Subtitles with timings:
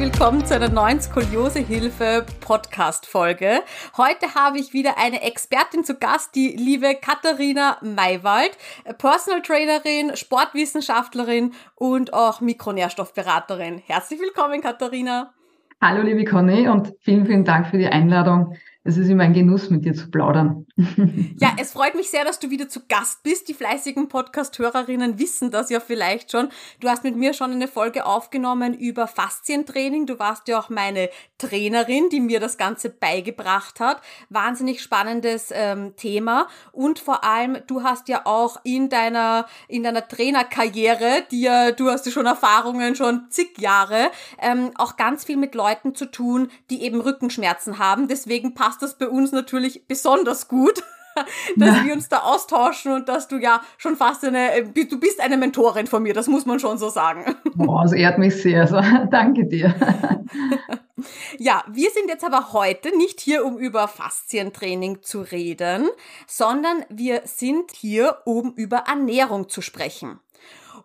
[0.00, 3.60] Willkommen zu einer neuen Skoliosehilfe Podcast Folge.
[3.98, 8.56] Heute habe ich wieder eine Expertin zu Gast, die liebe Katharina Maywald,
[8.96, 13.82] Personal Trainerin, Sportwissenschaftlerin und auch Mikronährstoffberaterin.
[13.84, 15.34] Herzlich willkommen, Katharina.
[15.82, 18.56] Hallo, liebe Conny und vielen, vielen Dank für die Einladung.
[18.82, 20.66] Es ist immer ein Genuss, mit dir zu plaudern.
[21.38, 23.48] Ja, es freut mich sehr, dass du wieder zu Gast bist.
[23.48, 26.48] Die fleißigen Podcast-Hörerinnen wissen das ja vielleicht schon.
[26.80, 30.06] Du hast mit mir schon eine Folge aufgenommen über Faszientraining.
[30.06, 34.00] Du warst ja auch meine Trainerin, die mir das Ganze beigebracht hat.
[34.30, 36.46] Wahnsinnig spannendes ähm, Thema.
[36.72, 42.06] Und vor allem, du hast ja auch in deiner, in deiner Trainerkarriere, die du hast
[42.06, 44.10] ja schon Erfahrungen, schon zig Jahre,
[44.40, 48.08] ähm, auch ganz viel mit Leuten zu tun, die eben Rückenschmerzen haben.
[48.08, 50.84] Deswegen passt passt das bei uns natürlich besonders gut,
[51.56, 51.84] dass ja.
[51.84, 55.36] wir uns da austauschen und dass du ja schon fast eine, äh, du bist eine
[55.36, 57.34] Mentorin von mir, das muss man schon so sagen.
[57.56, 59.74] Boah, das ehrt mich sehr, also, danke dir.
[61.38, 65.88] Ja, wir sind jetzt aber heute nicht hier, um über Faszientraining zu reden,
[66.28, 70.20] sondern wir sind hier, um über Ernährung zu sprechen.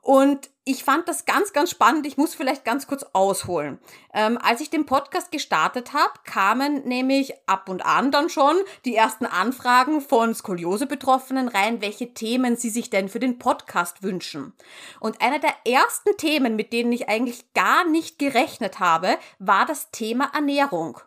[0.02, 2.08] Und ich fand das ganz, ganz spannend.
[2.08, 3.80] Ich muss vielleicht ganz kurz ausholen.
[4.13, 8.95] Ähm, als ich den Podcast gestartet habe, kamen nämlich ab und an dann schon die
[8.95, 14.53] ersten Anfragen von Skoliose-Betroffenen rein, welche Themen sie sich denn für den Podcast wünschen.
[14.99, 19.91] Und einer der ersten Themen, mit denen ich eigentlich gar nicht gerechnet habe, war das
[19.91, 21.00] Thema Ernährung.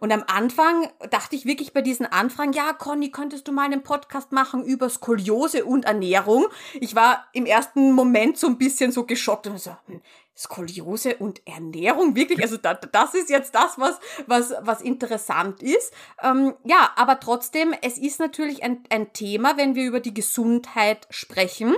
[0.00, 3.82] Und am Anfang dachte ich wirklich bei diesen Anfragen, ja, Conny, könntest du mal einen
[3.82, 6.46] Podcast machen über Skoliose und Ernährung?
[6.80, 10.00] Ich war im ersten Moment so ein bisschen so geschockt und so, hm,
[10.36, 12.40] Skoliose und Ernährung, wirklich?
[12.42, 15.92] Also da, das ist jetzt das, was, was, was interessant ist.
[16.22, 21.06] Ähm, ja, aber trotzdem, es ist natürlich ein, ein Thema, wenn wir über die Gesundheit
[21.10, 21.76] sprechen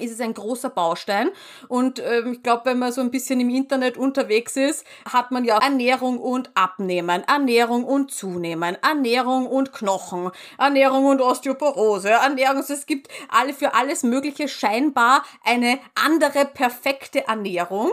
[0.00, 1.30] ist es ein großer Baustein.
[1.68, 5.44] Und ähm, ich glaube, wenn man so ein bisschen im Internet unterwegs ist, hat man
[5.44, 12.58] ja Ernährung und Abnehmen, Ernährung und Zunehmen, Ernährung und Knochen, Ernährung und Osteoporose, Ernährung.
[12.58, 17.92] Also es gibt alle für alles Mögliche scheinbar eine andere perfekte Ernährung.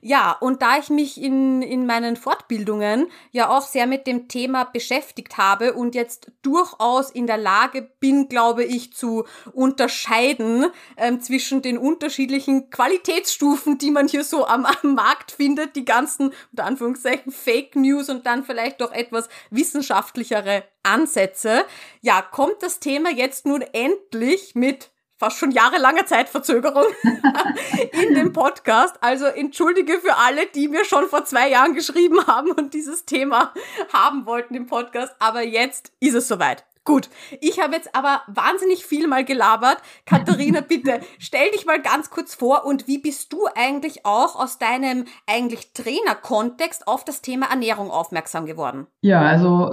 [0.00, 4.64] Ja, und da ich mich in, in meinen Fortbildungen ja auch sehr mit dem Thema
[4.64, 10.66] beschäftigt habe und jetzt durchaus in der Lage bin, glaube ich, zu unterscheiden
[10.96, 16.32] ähm, zwischen den unterschiedlichen Qualitätsstufen, die man hier so am, am Markt findet, die ganzen,
[16.50, 21.64] unter Anführungszeichen, Fake News und dann vielleicht doch etwas wissenschaftlichere Ansätze.
[22.00, 26.86] Ja, kommt das Thema jetzt nun endlich mit fast schon jahrelange Zeitverzögerung
[27.92, 28.96] in dem Podcast.
[29.00, 33.52] Also entschuldige für alle, die mir schon vor zwei Jahren geschrieben haben und dieses Thema
[33.92, 35.14] haben wollten im Podcast.
[35.18, 36.64] Aber jetzt ist es soweit.
[36.84, 37.10] Gut,
[37.42, 39.76] ich habe jetzt aber wahnsinnig viel mal gelabert.
[40.06, 44.58] Katharina, bitte stell dich mal ganz kurz vor und wie bist du eigentlich auch aus
[44.58, 48.86] deinem eigentlich Trainerkontext auf das Thema Ernährung aufmerksam geworden?
[49.02, 49.70] Ja, also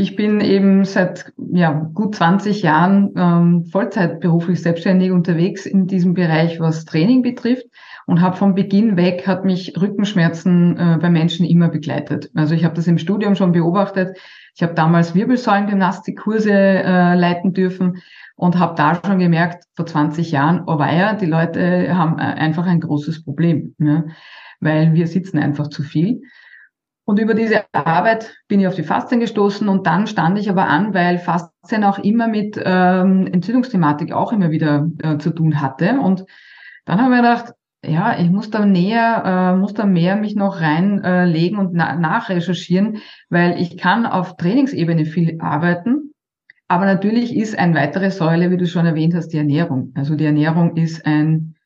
[0.00, 6.14] ich bin eben seit ja, gut 20 Jahren ähm, Vollzeit beruflich selbstständig unterwegs in diesem
[6.14, 7.66] Bereich, was Training betrifft
[8.06, 12.30] und habe von Beginn weg hat mich Rückenschmerzen äh, bei Menschen immer begleitet.
[12.34, 14.16] Also ich habe das im Studium schon beobachtet.
[14.54, 17.98] Ich habe damals Wirbelsäulengymnastikkurse äh, leiten dürfen
[18.36, 22.66] und habe da schon gemerkt, vor 20 Jahren, oh weia, die Leute haben äh, einfach
[22.66, 24.04] ein großes Problem, ja,
[24.60, 26.22] weil wir sitzen einfach zu viel.
[27.10, 30.68] Und über diese Arbeit bin ich auf die Faszien gestoßen und dann stand ich aber
[30.68, 35.98] an, weil Faszien auch immer mit ähm, Entzündungsthematik auch immer wieder äh, zu tun hatte.
[35.98, 36.24] Und
[36.84, 37.54] dann habe ich mir gedacht,
[37.84, 41.96] ja, ich muss da näher, äh, muss da mehr mich noch reinlegen äh, und na
[41.96, 42.98] nachrecherchieren,
[43.28, 46.12] weil ich kann auf Trainingsebene viel arbeiten.
[46.68, 49.92] Aber natürlich ist eine weitere Säule, wie du schon erwähnt hast, die Ernährung.
[49.96, 51.56] Also die Ernährung ist ein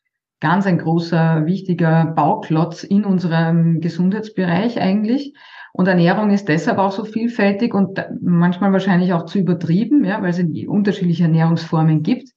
[0.45, 5.33] ganz ein großer, wichtiger Bauklotz in unserem Gesundheitsbereich eigentlich.
[5.73, 10.29] Und Ernährung ist deshalb auch so vielfältig und manchmal wahrscheinlich auch zu übertrieben, ja, weil
[10.29, 12.29] es unterschiedliche Ernährungsformen gibt.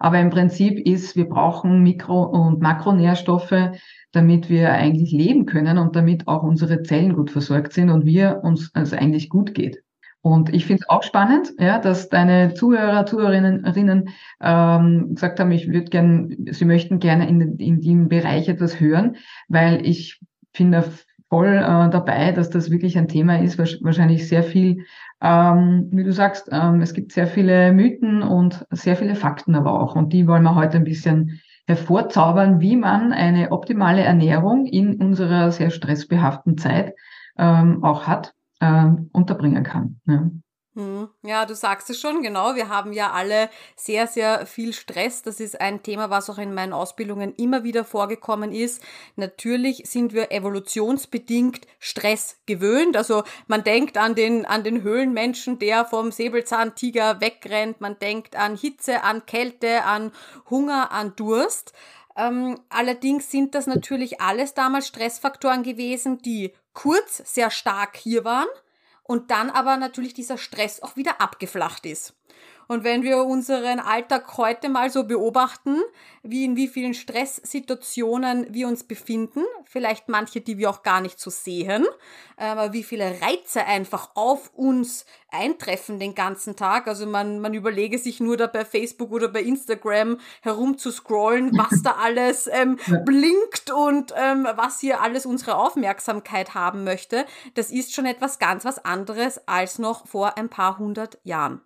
[0.00, 3.70] Aber im Prinzip ist, wir brauchen Mikro- und Makronährstoffe,
[4.10, 8.40] damit wir eigentlich leben können und damit auch unsere Zellen gut versorgt sind und wir
[8.42, 9.84] uns also eigentlich gut geht.
[10.22, 14.08] Und ich finde es auch spannend, ja, dass deine Zuhörer, Zuhörerinnen
[14.40, 19.16] ähm, gesagt haben, ich würde gern, sie möchten gerne in, in dem Bereich etwas hören,
[19.48, 20.20] weil ich
[20.54, 20.84] finde
[21.28, 24.84] voll äh, dabei, dass das wirklich ein Thema ist, wahrscheinlich sehr viel,
[25.20, 29.80] ähm, wie du sagst, ähm, es gibt sehr viele Mythen und sehr viele Fakten aber
[29.80, 29.96] auch.
[29.96, 35.50] Und die wollen wir heute ein bisschen hervorzaubern, wie man eine optimale Ernährung in unserer
[35.50, 36.94] sehr stressbehafteten Zeit
[37.38, 40.00] ähm, auch hat, äh, unterbringen kann.
[40.06, 40.30] Ja.
[40.74, 41.10] Hm.
[41.22, 42.54] Ja, du sagst es schon, genau.
[42.54, 45.20] Wir haben ja alle sehr, sehr viel Stress.
[45.20, 48.82] Das ist ein Thema, was auch in meinen Ausbildungen immer wieder vorgekommen ist.
[49.16, 52.96] Natürlich sind wir evolutionsbedingt Stress gewöhnt.
[52.96, 57.82] Also man denkt an den, an den Höhlenmenschen, der vom Säbelzahntiger wegrennt.
[57.82, 60.10] Man denkt an Hitze, an Kälte, an
[60.48, 61.74] Hunger, an Durst.
[62.16, 68.48] Ähm, allerdings sind das natürlich alles damals Stressfaktoren gewesen, die kurz sehr stark hier waren
[69.02, 72.14] und dann aber natürlich dieser Stress auch wieder abgeflacht ist.
[72.68, 75.76] Und wenn wir unseren Alltag heute mal so beobachten,
[76.22, 81.18] wie in wie vielen Stresssituationen wir uns befinden, vielleicht manche, die wir auch gar nicht
[81.18, 81.84] so sehen,
[82.36, 86.86] aber wie viele Reize einfach auf uns eintreffen den ganzen Tag.
[86.86, 91.56] Also man, man überlege sich nur da bei Facebook oder bei Instagram herum zu scrollen,
[91.56, 97.26] was da alles ähm, blinkt und ähm, was hier alles unsere Aufmerksamkeit haben möchte.
[97.54, 101.62] Das ist schon etwas ganz was anderes als noch vor ein paar hundert Jahren.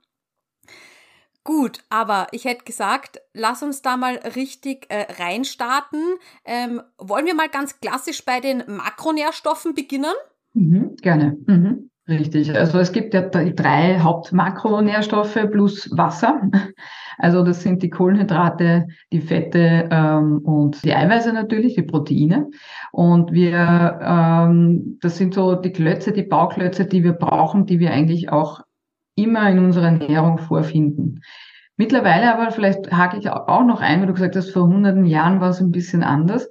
[1.46, 6.00] Gut, aber ich hätte gesagt, lass uns da mal richtig äh, reinstarten.
[6.44, 10.12] Ähm, wollen wir mal ganz klassisch bei den Makronährstoffen beginnen?
[10.54, 11.36] Mhm, gerne.
[11.46, 12.52] Mhm, richtig.
[12.52, 16.42] Also es gibt ja drei Hauptmakronährstoffe plus Wasser.
[17.18, 22.50] Also das sind die Kohlenhydrate, die Fette ähm, und die Eiweiße natürlich, die Proteine.
[22.92, 27.92] Und wir, ähm, das sind so die Klötze, die Bauklötze, die wir brauchen, die wir
[27.92, 28.65] eigentlich auch
[29.16, 31.20] immer in unserer Ernährung vorfinden.
[31.76, 35.40] Mittlerweile aber, vielleicht hake ich auch noch ein, weil du gesagt hast, vor hunderten Jahren
[35.40, 36.48] war es ein bisschen anders.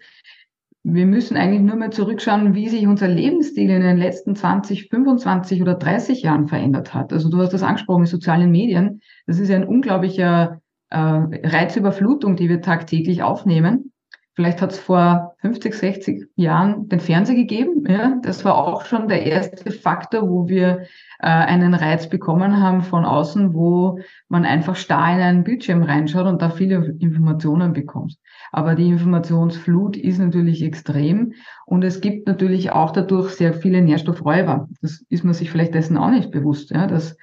[0.84, 5.64] Wir müssen eigentlich nur mal zurückschauen, wie sich unser Lebensstil in den letzten 20, 25
[5.64, 7.12] oder 30 Jahren verändert hat.
[7.12, 9.02] Also du hast das angesprochen, die sozialen Medien.
[9.26, 13.94] Das ist ja ein unglaublicher äh, Reizüberflutung, die wir tagtäglich aufnehmen.
[14.36, 17.86] Vielleicht hat es vor 50, 60 Jahren den Fernseher gegeben.
[17.88, 20.82] Ja, das war auch schon der erste Faktor, wo wir
[21.20, 26.26] äh, einen Reiz bekommen haben von außen, wo man einfach starr in einen Bildschirm reinschaut
[26.26, 28.18] und da viele Informationen bekommt.
[28.52, 31.34] Aber die Informationsflut ist natürlich extrem
[31.66, 34.68] und es gibt natürlich auch dadurch sehr viele Nährstoffräuber.
[34.82, 37.16] Das ist man sich vielleicht dessen auch nicht bewusst, ja, dass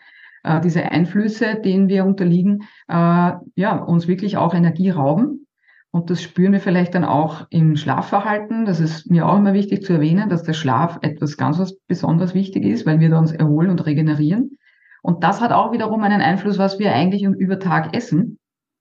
[0.44, 5.42] äh, diese Einflüsse, denen wir unterliegen, äh, ja, uns wirklich auch Energie rauben
[5.94, 8.65] und das spüren wir vielleicht dann auch im Schlafverhalten.
[8.65, 12.35] Das ist mir auch immer wichtig zu erwähnen, dass der Schlaf etwas ganz was besonders
[12.35, 14.59] wichtig ist, weil wir da uns erholen und regenerieren.
[15.03, 18.39] Und das hat auch wiederum einen Einfluss, was wir eigentlich über Tag essen.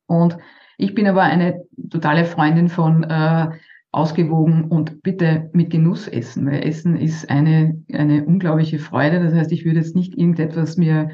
[0.08, 0.38] Und
[0.78, 3.50] ich bin aber eine totale Freundin von äh,
[3.92, 6.46] ausgewogen und bitte mit Genuss essen.
[6.46, 9.22] Weil Essen ist eine, eine unglaubliche Freude.
[9.22, 11.10] Das heißt, ich würde jetzt nicht irgendetwas mir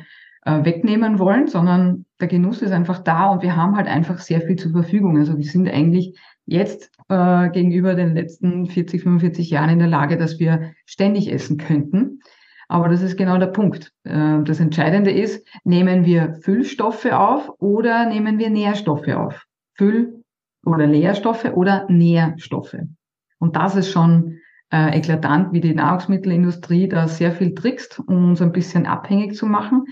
[0.47, 4.39] äh, wegnehmen wollen, sondern der Genuss ist einfach da und wir haben halt einfach sehr
[4.39, 5.17] viel zur Verfügung.
[5.17, 10.15] Also wir sind eigentlich jetzt äh, gegenüber den letzten 40, 45 Jahren in der Lage,
[10.17, 12.21] dass wir ständig essen könnten.
[12.69, 13.91] Aber das ist genau der Punkt.
[14.05, 19.45] Äh, das Entscheidende ist, nehmen wir Füllstoffe auf oder nehmen wir Nährstoffe auf?
[19.77, 20.23] Füll-
[20.65, 22.77] oder Leerstoffe oder Nährstoffe.
[23.38, 24.39] Und das ist schon
[24.71, 29.45] äh, eklatant, wie die Nahrungsmittelindustrie da sehr viel trickst, um uns ein bisschen abhängig zu
[29.45, 29.83] machen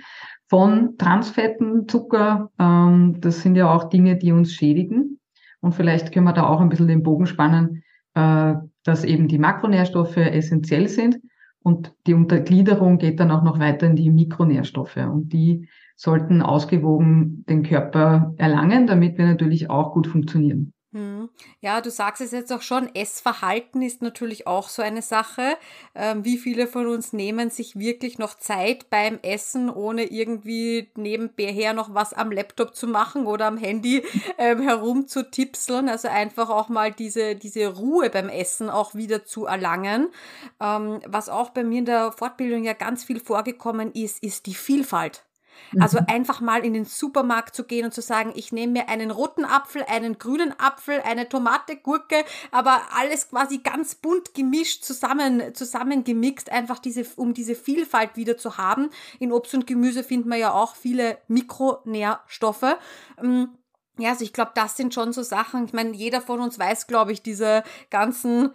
[0.47, 2.51] von Transfetten, Zucker.
[2.59, 5.19] Ähm, das sind ja auch Dinge, die uns schädigen.
[5.62, 7.83] Und vielleicht können wir da auch ein bisschen den Bogen spannen,
[8.14, 11.19] äh, dass eben die Makronährstoffe essentiell sind.
[11.64, 14.97] Und die Untergliederung geht dann auch noch weiter in die Mikronährstoffe.
[14.97, 20.75] Und die sollten ausgewogen den Körper erlangen, damit wir natürlich auch gut funktionieren.
[20.95, 21.30] Hm.
[21.59, 25.57] Ja, du sagst es jetzt auch schon, Essverhalten ist natürlich auch so eine Sache.
[25.94, 31.73] Ähm, wie viele von uns nehmen sich wirklich noch Zeit beim Essen, ohne irgendwie nebenher
[31.73, 34.04] noch was am Laptop zu machen oder am Handy
[34.37, 35.90] ähm, herumzutipseln?
[35.90, 40.14] Also einfach auch mal diese, diese Ruhe beim Essen auch wieder zu erlangen.
[40.61, 44.56] Ähm, was auch bei mir in der Fortbildung ja ganz viel vorgekommen ist, ist die
[44.56, 45.25] Vielfalt.
[45.80, 46.06] Also mhm.
[46.07, 49.45] einfach mal in den Supermarkt zu gehen und zu sagen, ich nehme mir einen roten
[49.45, 56.52] Apfel, einen grünen Apfel, eine Tomate, Gurke, aber alles quasi ganz bunt gemischt, zusammen, zusammengemixt,
[56.52, 58.90] einfach diese, um diese Vielfalt wieder zu haben.
[59.19, 62.78] In Obst und Gemüse findet man ja auch viele Mikronährstoffe.
[63.21, 63.50] Ähm,
[63.97, 65.66] ja, also ich glaube, das sind schon so Sachen.
[65.66, 68.54] Ich meine, jeder von uns weiß, glaube ich, diese ganzen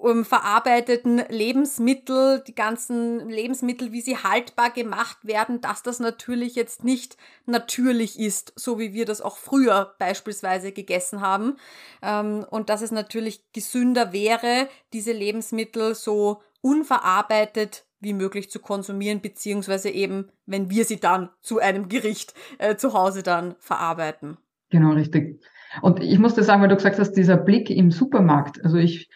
[0.00, 6.84] um, verarbeiteten Lebensmittel, die ganzen Lebensmittel, wie sie haltbar gemacht werden, dass das natürlich jetzt
[6.84, 7.16] nicht
[7.46, 11.56] natürlich ist, so wie wir das auch früher beispielsweise gegessen haben.
[12.02, 19.20] Ähm, und dass es natürlich gesünder wäre, diese Lebensmittel so unverarbeitet wie möglich zu konsumieren,
[19.20, 24.38] beziehungsweise eben, wenn wir sie dann zu einem Gericht äh, zu Hause dann verarbeiten.
[24.70, 25.42] Genau, richtig.
[25.82, 28.64] Und ich musste sagen, weil du gesagt hast, dieser Blick im Supermarkt.
[28.64, 29.10] Also ich,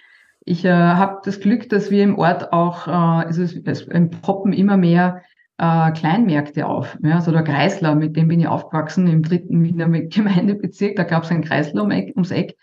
[0.44, 3.86] ich äh, habe das Glück, dass wir im Ort auch, äh, es, ist, es
[4.22, 5.22] poppen immer mehr
[5.58, 6.98] äh, Kleinmärkte auf.
[7.02, 10.96] Ja, also der Kreisler, mit dem bin ich aufgewachsen im dritten Wiener Gemeindebezirk.
[10.96, 12.56] Da gab es einen Kreisler um Eck, ums Eck.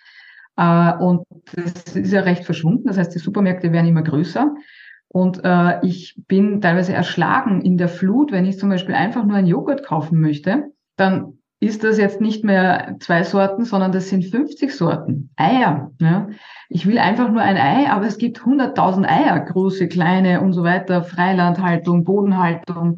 [0.57, 2.87] Äh, und das ist ja recht verschwunden.
[2.87, 4.53] Das heißt, die Supermärkte werden immer größer.
[5.07, 9.35] Und äh, ich bin teilweise erschlagen in der Flut, wenn ich zum Beispiel einfach nur
[9.35, 14.25] einen Joghurt kaufen möchte, dann ist das jetzt nicht mehr zwei Sorten, sondern das sind
[14.25, 15.29] 50 Sorten.
[15.35, 15.91] Eier.
[16.01, 16.27] Ja.
[16.69, 20.63] Ich will einfach nur ein Ei, aber es gibt 100.000 Eier, große, kleine und so
[20.63, 22.97] weiter, Freilandhaltung, Bodenhaltung.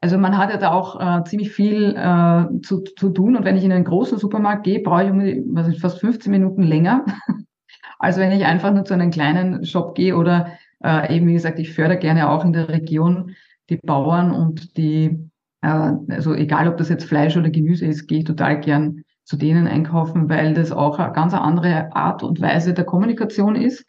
[0.00, 3.36] Also man hat ja da auch äh, ziemlich viel äh, zu, zu tun.
[3.36, 6.62] Und wenn ich in einen großen Supermarkt gehe, brauche ich was ist, fast 15 Minuten
[6.62, 7.04] länger,
[7.98, 10.52] als wenn ich einfach nur zu einem kleinen Shop gehe oder
[10.84, 13.34] äh, eben, wie gesagt, ich fördere gerne auch in der Region
[13.70, 15.31] die Bauern und die
[15.62, 19.68] also egal, ob das jetzt Fleisch oder Gemüse ist, gehe ich total gern zu denen
[19.68, 23.84] einkaufen, weil das auch eine ganz andere Art und Weise der Kommunikation ist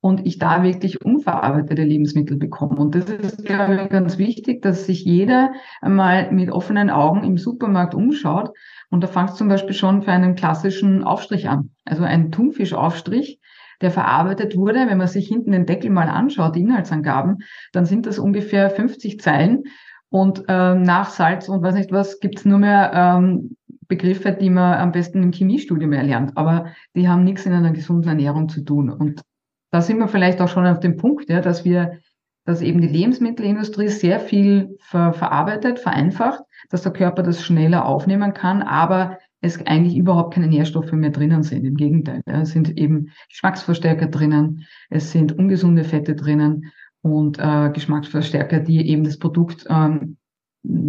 [0.00, 2.76] und ich da wirklich unverarbeitete Lebensmittel bekomme.
[2.76, 7.36] Und das ist, glaube ich, ganz wichtig, dass sich jeder einmal mit offenen Augen im
[7.36, 8.50] Supermarkt umschaut.
[8.90, 11.70] Und da es zum Beispiel schon für einen klassischen Aufstrich an.
[11.84, 13.40] Also ein Thunfischaufstrich,
[13.80, 14.86] der verarbeitet wurde.
[14.88, 17.38] Wenn man sich hinten den Deckel mal anschaut, die Inhaltsangaben,
[17.72, 19.64] dann sind das ungefähr 50 Zeilen
[20.10, 23.56] und ähm, nach Salz und weiß nicht was gibt's nur mehr ähm,
[23.88, 26.36] Begriffe, die man am besten im Chemiestudium erlernt.
[26.36, 28.90] Aber die haben nichts in einer gesunden Ernährung zu tun.
[28.90, 29.22] Und
[29.70, 31.98] da sind wir vielleicht auch schon auf dem Punkt, ja, dass wir,
[32.44, 38.34] dass eben die Lebensmittelindustrie sehr viel ver verarbeitet, vereinfacht, dass der Körper das schneller aufnehmen
[38.34, 41.64] kann, aber es eigentlich überhaupt keine Nährstoffe mehr drinnen sind.
[41.64, 46.72] Im Gegenteil, ja, es sind eben Geschmacksverstärker drinnen, es sind ungesunde Fette drinnen
[47.12, 50.16] und äh, Geschmacksverstärker, die eben das Produkt ähm,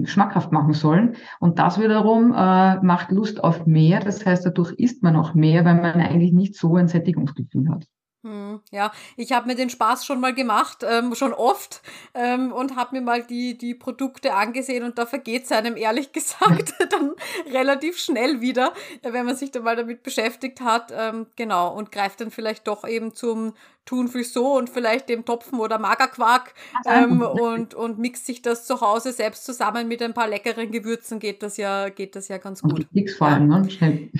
[0.06, 1.16] schmackhaft machen sollen.
[1.40, 4.00] Und das wiederum äh, macht Lust auf mehr.
[4.00, 7.86] Das heißt, dadurch isst man auch mehr, weil man eigentlich nicht so ein Sättigungsgefühl hat.
[8.22, 11.82] Hm, ja, ich habe mir den Spaß schon mal gemacht, ähm, schon oft,
[12.14, 16.12] ähm, und habe mir mal die, die Produkte angesehen und da vergeht es einem ehrlich
[16.14, 17.14] gesagt dann
[17.50, 18.74] relativ schnell wieder,
[19.04, 22.86] wenn man sich da mal damit beschäftigt hat, ähm, genau, und greift dann vielleicht doch
[22.86, 23.54] eben zum
[23.86, 26.54] Thunfisch so und vielleicht dem Topfen oder Magerquark
[26.86, 31.20] ähm, und, und mixt sich das zu Hause selbst zusammen mit ein paar leckeren Gewürzen,
[31.20, 32.86] geht das ja, geht das ja ganz gut.
[32.92, 33.70] Nichts fallen, ne?
[33.70, 34.12] Schnell.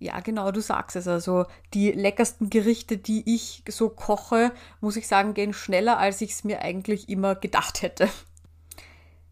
[0.00, 1.08] Ja, genau, du sagst es.
[1.08, 6.32] Also die leckersten Gerichte, die ich so koche, muss ich sagen, gehen schneller, als ich
[6.32, 8.08] es mir eigentlich immer gedacht hätte.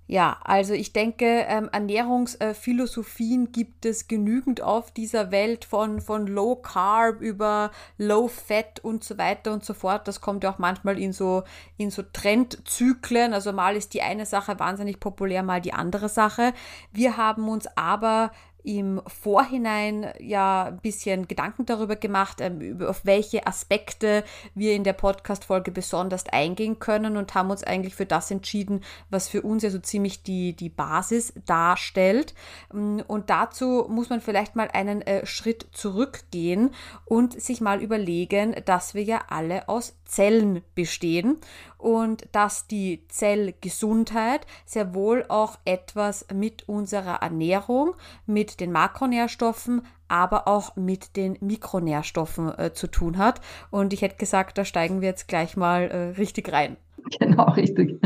[0.08, 6.54] Ja, also ich denke, ähm, Ernährungsphilosophien gibt es genügend auf dieser Welt von, von Low
[6.54, 10.06] Carb über Low Fat und so weiter und so fort.
[10.06, 11.42] Das kommt ja auch manchmal in so,
[11.76, 13.34] in so Trendzyklen.
[13.34, 16.52] Also mal ist die eine Sache wahnsinnig populär, mal die andere Sache.
[16.92, 18.30] Wir haben uns aber
[18.66, 24.92] im Vorhinein ja ein bisschen Gedanken darüber gemacht, ähm, auf welche Aspekte wir in der
[24.92, 29.70] Podcast-Folge besonders eingehen können und haben uns eigentlich für das entschieden, was für uns ja
[29.70, 32.34] so ziemlich die, die Basis darstellt.
[32.72, 38.56] Mm, und dazu muss man vielleicht mal einen äh, Schritt zurückgehen und sich mal überlegen,
[38.64, 41.38] dass wir ja alle aus Zellen bestehen
[41.78, 47.94] und dass die Zellgesundheit sehr wohl auch etwas mit unserer Ernährung,
[48.26, 53.40] mit den Makronährstoffen, aber auch mit den Mikronährstoffen äh, zu tun hat.
[53.70, 56.76] Und ich hätte gesagt, da steigen wir jetzt gleich mal äh, richtig rein.
[57.20, 58.00] Genau, richtig.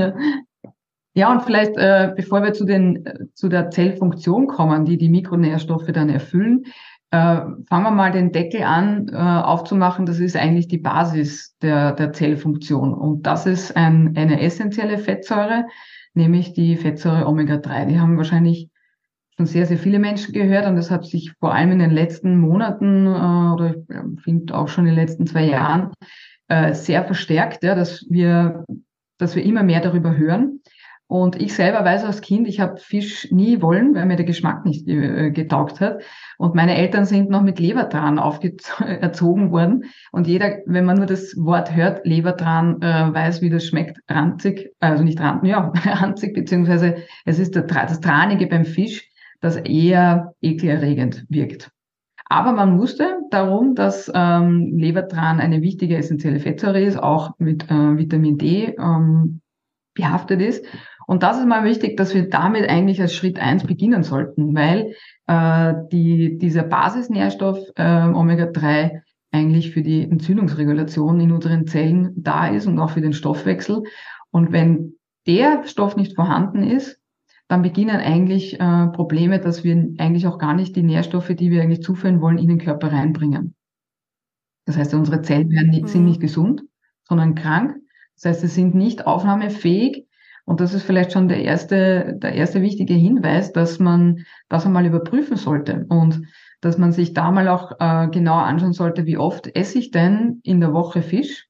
[1.14, 1.32] Ja.
[1.32, 5.90] Und vielleicht, äh, bevor wir zu, den, äh, zu der Zellfunktion kommen, die die Mikronährstoffe
[5.92, 6.64] dann erfüllen,
[7.16, 10.06] fangen wir mal den Deckel an äh, aufzumachen.
[10.06, 12.94] Das ist eigentlich die Basis der, der Zellfunktion.
[12.94, 15.66] Und das ist ein, eine essentielle Fettsäure,
[16.14, 17.86] nämlich die Fettsäure Omega-3.
[17.86, 18.68] Die haben wahrscheinlich
[19.36, 22.38] schon sehr, sehr viele Menschen gehört und das hat sich vor allem in den letzten
[22.38, 25.92] Monaten äh, oder ich finde auch schon in den letzten zwei Jahren
[26.48, 28.64] äh, sehr verstärkt, ja, dass wir,
[29.18, 30.60] dass wir immer mehr darüber hören.
[31.10, 34.64] Und ich selber weiß als Kind, ich habe Fisch nie wollen, weil mir der Geschmack
[34.64, 36.02] nicht äh, getaugt hat.
[36.38, 38.18] Und meine Eltern sind noch mit Lebertran
[38.78, 39.86] erzogen worden.
[40.12, 43.98] Und jeder, wenn man nur das Wort hört, Lebertran, äh, weiß, wie das schmeckt.
[44.08, 50.34] Ranzig, also nicht ranzig, ja, ranzig, beziehungsweise es ist das Tranige beim Fisch, das eher
[50.40, 51.72] ekelerregend wirkt.
[52.26, 57.98] Aber man wusste darum, dass ähm, Lebertran eine wichtige essentielle Fettsäure ist, auch mit äh,
[57.98, 59.40] Vitamin D ähm,
[59.94, 60.64] behaftet ist.
[61.10, 64.94] Und das ist mal wichtig, dass wir damit eigentlich als Schritt eins beginnen sollten, weil
[65.26, 69.00] äh, die, dieser Basisnährstoff äh, Omega-3
[69.32, 73.82] eigentlich für die Entzündungsregulation in unseren Zellen da ist und auch für den Stoffwechsel.
[74.30, 77.00] Und wenn der Stoff nicht vorhanden ist,
[77.48, 81.60] dann beginnen eigentlich äh, Probleme, dass wir eigentlich auch gar nicht die Nährstoffe, die wir
[81.60, 83.56] eigentlich zuführen wollen, in den Körper reinbringen.
[84.64, 85.88] Das heißt, unsere Zellen werden nicht, mhm.
[85.88, 86.62] sind nicht gesund,
[87.02, 87.74] sondern krank.
[88.14, 90.06] Das heißt, sie sind nicht aufnahmefähig.
[90.50, 94.85] Und das ist vielleicht schon der erste, der erste wichtige Hinweis, dass man das einmal
[94.85, 96.23] überprüfen sollte und
[96.61, 100.40] dass man sich da mal auch äh, genauer anschauen sollte, wie oft esse ich denn
[100.42, 101.47] in der Woche Fisch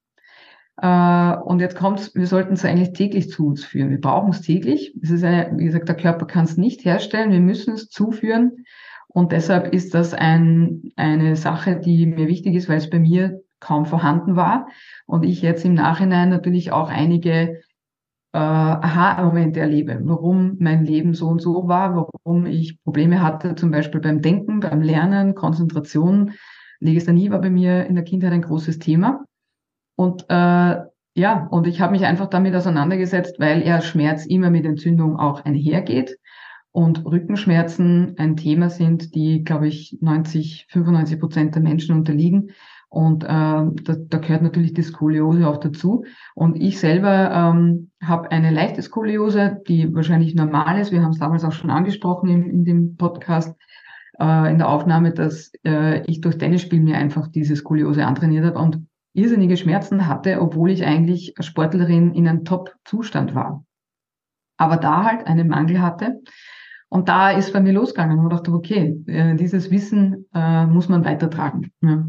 [0.83, 3.89] äh, und jetzt kommt's, wir sollten es eigentlich täglich zu uns führen.
[3.89, 4.95] Wir brauchen es täglich.
[5.01, 7.33] Es ist eine, wie gesagt, der Körper kann es nicht herstellen.
[7.33, 8.67] Wir müssen es zuführen.
[9.09, 13.41] Und deshalb ist das ein, eine Sache, die mir wichtig ist, weil es bei mir
[13.61, 14.69] kaum vorhanden war.
[15.07, 17.63] Und ich jetzt im Nachhinein natürlich auch einige
[18.33, 23.71] äh, Aha-Momente erlebe, warum mein Leben so und so war, warum ich Probleme hatte, zum
[23.71, 26.33] Beispiel beim Denken, beim Lernen, Konzentration.
[26.81, 29.25] Legasthenie war bei mir in der Kindheit ein großes Thema.
[29.97, 30.77] Und äh,
[31.15, 35.45] ja, und ich habe mich einfach damit auseinandergesetzt, weil ja Schmerz immer mit Entzündung auch
[35.45, 36.17] einhergeht
[36.73, 42.53] und Rückenschmerzen ein Thema sind, die, glaube ich, 90, 95 Prozent der Menschen unterliegen.
[42.91, 43.71] Und äh, da,
[44.09, 46.05] da gehört natürlich die Skoliose auch dazu.
[46.35, 50.91] Und ich selber ähm, habe eine leichte Skoliose, die wahrscheinlich normal ist.
[50.91, 53.57] Wir haben es damals auch schon angesprochen in, in dem Podcast,
[54.19, 58.59] äh, in der Aufnahme, dass äh, ich durch Tennisspiel mir einfach diese Skoliose antrainiert habe.
[58.59, 63.65] Und irrsinnige Schmerzen hatte, obwohl ich eigentlich Sportlerin in einem Top-Zustand war.
[64.57, 66.21] Aber da halt einen Mangel hatte.
[66.89, 71.05] Und da ist bei mir losgegangen und dachte, okay, äh, dieses Wissen äh, muss man
[71.05, 71.71] weitertragen.
[71.83, 72.05] Ja.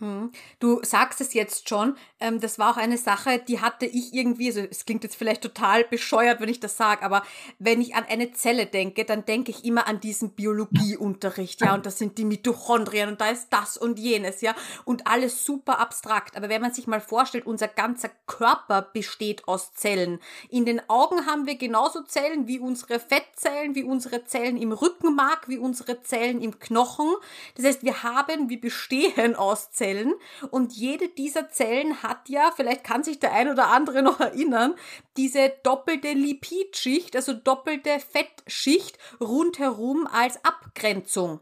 [0.00, 0.32] Hm.
[0.58, 4.48] Du sagst es jetzt schon, ähm, das war auch eine Sache, die hatte ich irgendwie,
[4.48, 7.22] also es klingt jetzt vielleicht total bescheuert, wenn ich das sage, aber
[7.60, 11.86] wenn ich an eine Zelle denke, dann denke ich immer an diesen Biologieunterricht, ja, und
[11.86, 16.36] das sind die Mitochondrien und da ist das und jenes, ja, und alles super abstrakt.
[16.36, 20.18] Aber wenn man sich mal vorstellt, unser ganzer Körper besteht aus Zellen.
[20.48, 25.48] In den Augen haben wir genauso Zellen wie unsere Fettzellen, wie unsere Zellen im Rückenmark,
[25.48, 27.14] wie unsere Zellen im Knochen.
[27.54, 29.83] Das heißt, wir haben, wir bestehen aus Zellen.
[29.84, 30.14] Zellen
[30.50, 34.74] und jede dieser Zellen hat ja, vielleicht kann sich der ein oder andere noch erinnern,
[35.16, 41.40] diese doppelte Lipidschicht, also doppelte Fettschicht rundherum als Abgrenzung.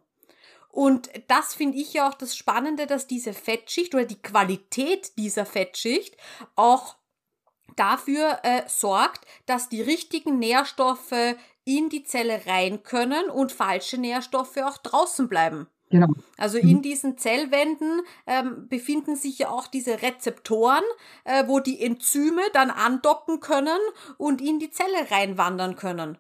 [0.71, 5.45] Und das finde ich ja auch das Spannende, dass diese Fettschicht oder die Qualität dieser
[5.45, 6.17] Fettschicht
[6.57, 6.97] auch
[7.77, 14.57] dafür äh, sorgt, dass die richtigen Nährstoffe in die Zelle rein können und falsche Nährstoffe
[14.57, 15.69] auch draußen bleiben.
[15.93, 16.09] Genau.
[16.39, 16.83] Also in mhm.
[16.83, 20.83] diesen Zellwänden ähm, befinden sich ja auch diese Rezeptoren,
[21.25, 23.79] äh, wo die Enzyme dann andocken können
[24.17, 26.17] und in die Zelle reinwandern können.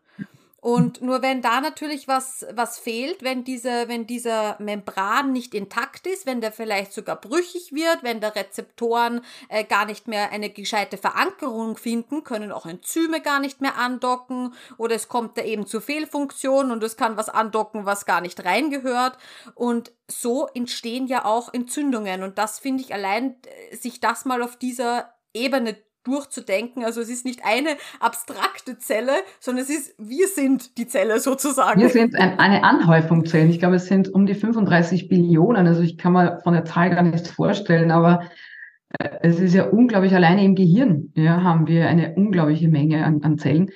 [0.62, 6.06] Und nur wenn da natürlich was, was fehlt, wenn diese, wenn dieser Membran nicht intakt
[6.06, 10.50] ist, wenn der vielleicht sogar brüchig wird, wenn der Rezeptoren äh, gar nicht mehr eine
[10.50, 15.66] gescheite Verankerung finden, können auch Enzyme gar nicht mehr andocken oder es kommt da eben
[15.66, 19.18] zu Fehlfunktionen und es kann was andocken, was gar nicht reingehört.
[19.56, 22.22] Und so entstehen ja auch Entzündungen.
[22.22, 23.34] Und das finde ich allein,
[23.72, 26.84] äh, sich das mal auf dieser Ebene durchzudenken.
[26.84, 31.80] Also es ist nicht eine abstrakte Zelle, sondern es ist, wir sind die Zelle sozusagen.
[31.80, 33.50] Wir sind ein, eine Anhäufung Zellen.
[33.50, 35.66] Ich glaube, es sind um die 35 Billionen.
[35.66, 38.22] Also ich kann mir von der Zahl gar nichts vorstellen, aber
[38.98, 43.22] äh, es ist ja unglaublich, alleine im Gehirn ja, haben wir eine unglaubliche Menge an,
[43.22, 43.70] an Zellen.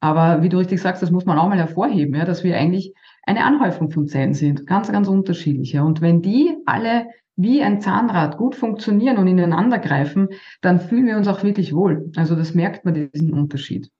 [0.00, 2.94] Aber wie du richtig sagst, das muss man auch mal hervorheben, ja, dass wir eigentlich
[3.24, 4.66] eine Anhäufung von Zellen sind.
[4.66, 5.82] Ganz, ganz unterschiedliche.
[5.82, 7.06] Und wenn die alle
[7.40, 10.28] wie ein Zahnrad gut funktionieren und ineinander greifen,
[10.60, 12.10] dann fühlen wir uns auch wirklich wohl.
[12.16, 13.90] Also das merkt man diesen Unterschied.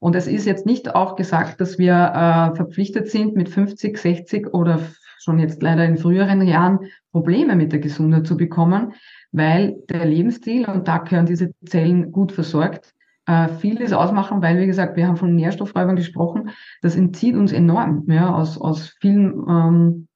[0.00, 4.52] Und es ist jetzt nicht auch gesagt, dass wir äh, verpflichtet sind, mit 50, 60
[4.52, 4.80] oder
[5.18, 8.92] schon jetzt leider in früheren Jahren Probleme mit der Gesundheit zu bekommen,
[9.32, 12.94] weil der Lebensstil, und da gehören diese Zellen gut versorgt,
[13.26, 18.04] äh, vieles ausmachen, weil, wie gesagt, wir haben von Nährstoffräubern gesprochen, das entzieht uns enorm
[18.08, 20.08] ja, aus, aus vielen ähm,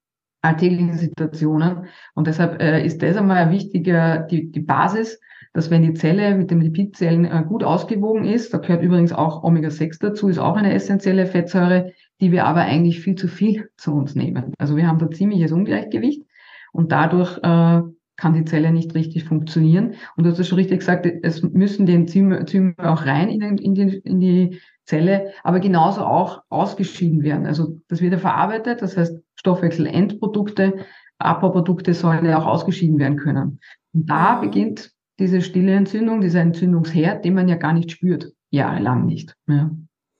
[0.42, 1.86] alltäglichen Situationen.
[2.14, 5.20] Und deshalb äh, ist das einmal ein wichtiger, die, die Basis,
[5.54, 9.44] dass wenn die Zelle mit den Lipidzellen äh, gut ausgewogen ist, da gehört übrigens auch
[9.44, 13.94] Omega-6 dazu, ist auch eine essentielle Fettsäure, die wir aber eigentlich viel zu viel zu
[13.94, 14.52] uns nehmen.
[14.58, 16.22] Also wir haben da ziemliches Ungleichgewicht
[16.72, 17.82] und dadurch äh,
[18.16, 19.94] kann die Zelle nicht richtig funktionieren.
[20.16, 23.40] Und du hast ja schon richtig gesagt, es müssen die Enzyme, Enzyme auch rein in,
[23.40, 24.60] den, in, die, in die
[24.92, 27.46] Zelle, aber genauso auch ausgeschieden werden.
[27.46, 30.84] Also das wird ja verarbeitet, das heißt Stoffwechselendprodukte,
[31.16, 33.58] Abbauprodukte sollen ja auch ausgeschieden werden können.
[33.94, 34.40] Und da mhm.
[34.42, 39.34] beginnt diese stille Entzündung, dieser Entzündungsherd, den man ja gar nicht spürt, jahrelang nicht.
[39.46, 39.70] Ja.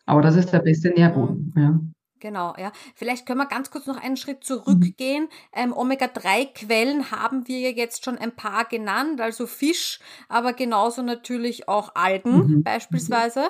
[0.06, 1.52] Aber das ist der beste Nährboden.
[1.54, 1.80] Ja.
[2.22, 2.70] Genau, ja.
[2.94, 5.24] Vielleicht können wir ganz kurz noch einen Schritt zurückgehen.
[5.24, 5.28] Mhm.
[5.52, 11.68] Ähm, Omega-3-Quellen haben wir ja jetzt schon ein paar genannt, also Fisch, aber genauso natürlich
[11.68, 12.62] auch Algen mhm.
[12.62, 13.46] beispielsweise.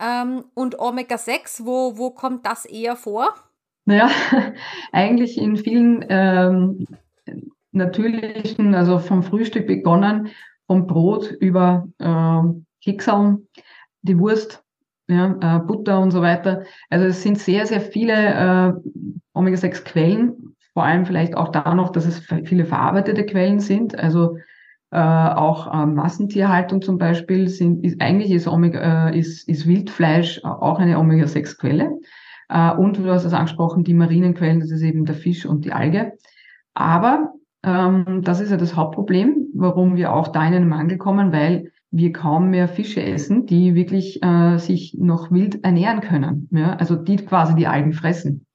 [0.00, 3.34] Ähm, und Omega-6, wo, wo kommt das eher vor?
[3.86, 4.08] Naja,
[4.92, 6.86] eigentlich in vielen ähm,
[7.72, 10.28] natürlichen, also vom Frühstück begonnen,
[10.68, 12.42] vom Brot über äh,
[12.84, 13.48] Kekseln,
[14.02, 14.62] die Wurst,
[15.08, 16.62] ja, äh, Butter und so weiter.
[16.90, 18.72] Also es sind sehr, sehr viele äh,
[19.34, 23.98] Omega-6-Quellen, vor allem vielleicht auch da noch, dass es viele verarbeitete Quellen sind.
[23.98, 24.36] Also
[24.90, 30.44] äh, auch äh, Massentierhaltung zum Beispiel sind, ist, eigentlich ist, Omega, äh, ist, ist Wildfleisch
[30.44, 31.98] auch eine Omega-6-Quelle.
[32.48, 35.64] Äh, und du hast es angesprochen, die marinen Quellen, das ist eben der Fisch und
[35.64, 36.12] die Alge.
[36.74, 41.32] Aber ähm, das ist ja das Hauptproblem, warum wir auch da in einen Mangel kommen,
[41.32, 46.48] weil wir kaum mehr Fische essen, die wirklich äh, sich noch wild ernähren können.
[46.50, 46.74] Ja?
[46.74, 48.46] Also die quasi die Algen fressen.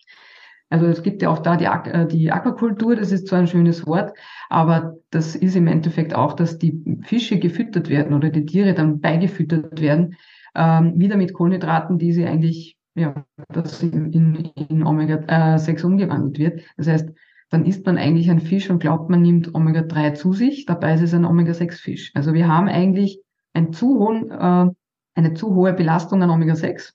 [0.70, 3.86] Also es gibt ja auch da die, äh, die Aquakultur, das ist zwar ein schönes
[3.86, 4.12] Wort,
[4.50, 9.00] aber das ist im Endeffekt auch, dass die Fische gefüttert werden oder die Tiere dann
[9.00, 10.16] beigefüttert werden,
[10.56, 16.62] ähm, wieder mit Kohlenhydraten, die sie eigentlich, ja, das in, in, in Omega-6 umgewandelt wird.
[16.76, 17.10] Das heißt,
[17.50, 21.02] dann isst man eigentlich ein Fisch und glaubt, man nimmt Omega-3 zu sich, dabei ist
[21.02, 22.12] es ein Omega-6-Fisch.
[22.14, 23.22] Also wir haben eigentlich
[23.58, 24.72] ein zu hohen, äh,
[25.16, 26.94] eine zu hohe Belastung an Omega-6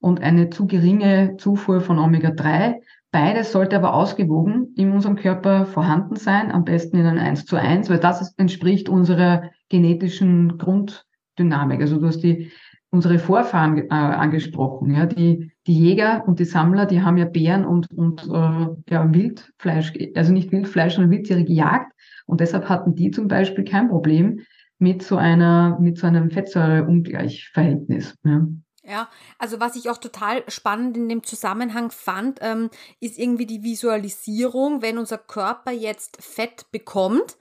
[0.00, 2.80] und eine zu geringe Zufuhr von Omega-3.
[3.12, 7.56] Beides sollte aber ausgewogen in unserem Körper vorhanden sein, am besten in einem 1 zu
[7.56, 11.80] 1, weil das entspricht unserer genetischen Grunddynamik.
[11.80, 12.50] Also du hast die,
[12.90, 17.64] unsere Vorfahren äh, angesprochen, ja, die, die Jäger und die Sammler, die haben ja Bären
[17.64, 21.92] und, und äh, ja, Wildfleisch, also nicht Wildfleisch, sondern Wildtiere gejagt
[22.26, 24.40] und deshalb hatten die zum Beispiel kein Problem,
[24.80, 28.14] mit so einer, mit so einem Fettsäureungleichverhältnis.
[28.24, 28.46] Ja.
[28.82, 33.62] Ja, also was ich auch total spannend in dem Zusammenhang fand, ähm, ist irgendwie die
[33.62, 37.36] Visualisierung, wenn unser Körper jetzt Fett bekommt,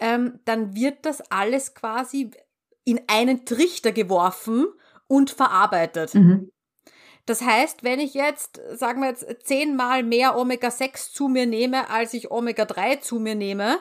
[0.00, 2.32] ähm, dann wird das alles quasi
[2.84, 4.66] in einen Trichter geworfen
[5.06, 6.14] und verarbeitet.
[6.14, 6.50] Mhm.
[7.24, 12.12] Das heißt, wenn ich jetzt, sagen wir jetzt, zehnmal mehr Omega-6 zu mir nehme, als
[12.14, 13.78] ich Omega-3 zu mir nehme,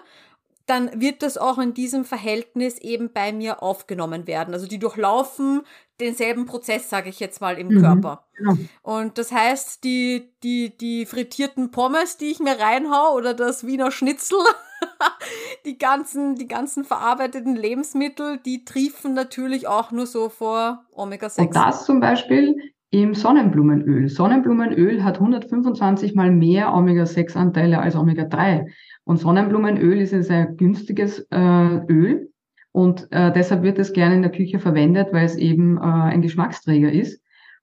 [0.70, 4.54] dann wird das auch in diesem Verhältnis eben bei mir aufgenommen werden.
[4.54, 5.62] Also die durchlaufen
[6.00, 8.26] denselben Prozess, sage ich jetzt mal, im mhm, Körper.
[8.38, 8.58] Genau.
[8.84, 13.92] Und das heißt, die, die, die frittierten Pommes, die ich mir reinhau oder das Wiener
[13.92, 14.38] Schnitzel,
[15.66, 21.42] die ganzen, die ganzen verarbeiteten Lebensmittel, die triefen natürlich auch nur so vor Omega-6.
[21.42, 22.56] Und das zum Beispiel
[22.92, 24.10] im Sonnenblumenöl.
[24.10, 28.66] Sonnenblumenöl hat 125 mal mehr Omega-6-Anteile als Omega-3.
[29.10, 32.30] Und Sonnenblumenöl ist ein sehr günstiges äh, Öl
[32.72, 36.22] und äh, deshalb wird es gerne in der Küche verwendet, weil es eben äh, ein
[36.22, 37.20] Geschmacksträger ist.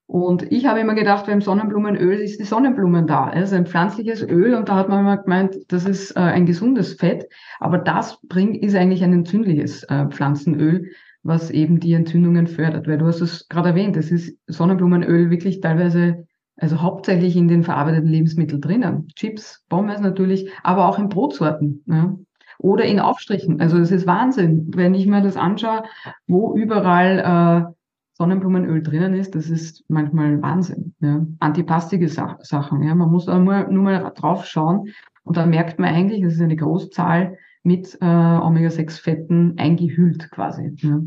[0.07, 3.31] Und ich habe immer gedacht, beim Sonnenblumenöl ist die Sonnenblumen da.
[3.33, 6.45] Es ist ein pflanzliches Öl und da hat man immer gemeint, das ist äh, ein
[6.45, 7.29] gesundes Fett.
[7.61, 10.91] Aber das bringt, ist eigentlich ein entzündliches äh, Pflanzenöl,
[11.23, 12.89] was eben die Entzündungen fördert.
[12.89, 17.63] Weil du hast es gerade erwähnt, es ist Sonnenblumenöl wirklich teilweise also hauptsächlich in den
[17.63, 19.07] verarbeiteten Lebensmitteln drinnen.
[19.15, 21.83] Chips, Pommes natürlich, aber auch in Brotsorten.
[21.85, 22.15] Ja.
[22.59, 23.61] Oder in Aufstrichen.
[23.61, 25.83] Also es ist Wahnsinn, wenn ich mir das anschaue,
[26.25, 27.73] wo überall äh,
[28.13, 30.95] Sonnenblumenöl drinnen ist, das ist manchmal Wahnsinn.
[30.99, 31.23] Ja.
[31.39, 32.81] Antipastige Sa Sachen.
[32.81, 32.95] Ja.
[32.95, 34.91] Man muss nur, nur mal drauf schauen
[35.23, 40.73] und dann merkt man eigentlich, es ist eine Großzahl mit äh, Omega-6-Fetten eingehüllt quasi.
[40.77, 40.99] Ja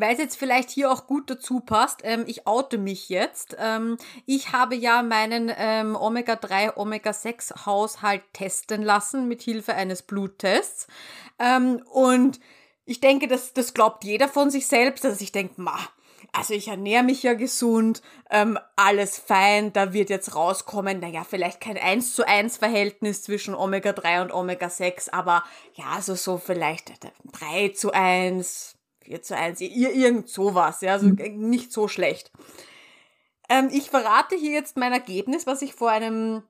[0.00, 3.56] weil es jetzt vielleicht hier auch gut dazu passt, ähm, ich oute mich jetzt.
[3.58, 10.86] Ähm, ich habe ja meinen ähm, Omega-3, Omega-6 Haushalt testen lassen mit Hilfe eines Bluttests.
[11.38, 12.40] Ähm, und
[12.84, 15.78] ich denke, das, das glaubt jeder von sich selbst, dass ich denke, ma,
[16.32, 21.60] also ich ernähre mich ja gesund, ähm, alles fein, da wird jetzt rauskommen, naja, vielleicht
[21.60, 26.92] kein 1 zu 1 Verhältnis zwischen Omega-3 und Omega-6, aber ja, also so vielleicht
[27.32, 28.76] 3 zu 1,
[29.10, 31.48] 4 zu 1, ihr, irgend sowas, ja, also mhm.
[31.48, 32.30] nicht so schlecht.
[33.48, 36.44] Ähm, ich verrate hier jetzt mein Ergebnis, was ich vor einem,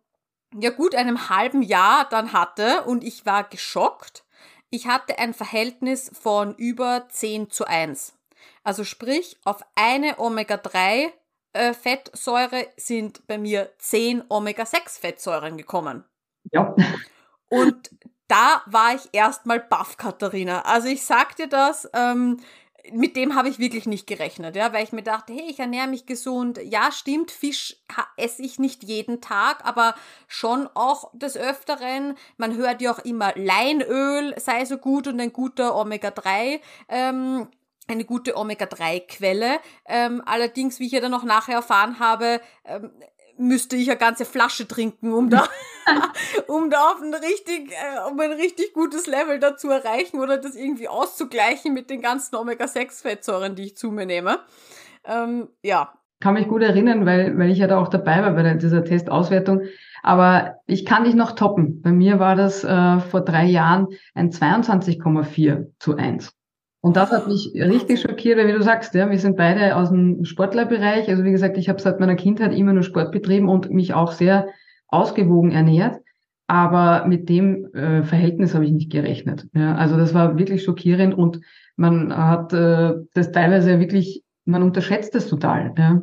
[0.55, 4.25] ja gut, einem halben Jahr dann hatte und ich war geschockt.
[4.69, 8.13] Ich hatte ein Verhältnis von über 10 zu 1.
[8.63, 11.11] Also sprich, auf eine Omega-3
[11.55, 16.05] äh, Fettsäure sind bei mir 10 Omega-6 Fettsäuren gekommen.
[16.53, 16.75] Ja.
[17.49, 17.91] Und
[18.31, 20.63] da war ich erstmal baff, Katharina.
[20.63, 22.39] Also ich sag dir das, ähm,
[22.93, 25.89] mit dem habe ich wirklich nicht gerechnet, ja, weil ich mir dachte, hey, ich ernähre
[25.89, 26.59] mich gesund.
[26.65, 27.77] Ja, stimmt, Fisch
[28.17, 29.95] esse ich nicht jeden Tag, aber
[30.29, 32.17] schon auch des Öfteren.
[32.37, 36.61] Man hört ja auch immer, Leinöl sei so gut und ein guter Omega-3.
[36.89, 37.49] Ähm,
[37.89, 39.59] eine gute Omega-3-Quelle.
[39.87, 42.93] Ähm, allerdings, wie ich ja dann noch nachher erfahren habe, ähm,
[43.41, 45.49] müsste ich eine ganze Flasche trinken, um da,
[46.47, 50.55] um da auf ein richtig, äh, um ein richtig gutes Level dazu erreichen oder das
[50.55, 54.41] irgendwie auszugleichen mit den ganzen Omega-6-Fettsäuren, die ich zu mir nehme.
[55.05, 55.93] Ähm, ja.
[56.21, 59.63] Kann mich gut erinnern, weil, weil ich ja da auch dabei war bei dieser Testauswertung.
[60.03, 61.81] Aber ich kann dich noch toppen.
[61.81, 66.33] Bei mir war das äh, vor drei Jahren ein 22,4 zu 1.
[66.83, 69.91] Und das hat mich richtig schockiert, weil wie du sagst, ja, wir sind beide aus
[69.91, 71.09] dem Sportlerbereich.
[71.09, 74.13] Also wie gesagt, ich habe seit meiner Kindheit immer nur Sport betrieben und mich auch
[74.13, 74.49] sehr
[74.89, 76.01] ausgewogen ernährt.
[76.47, 79.47] Aber mit dem äh, Verhältnis habe ich nicht gerechnet.
[79.55, 81.41] Ja, also das war wirklich schockierend und
[81.77, 85.75] man hat äh, das teilweise wirklich, man unterschätzt das total.
[85.79, 86.03] Ja.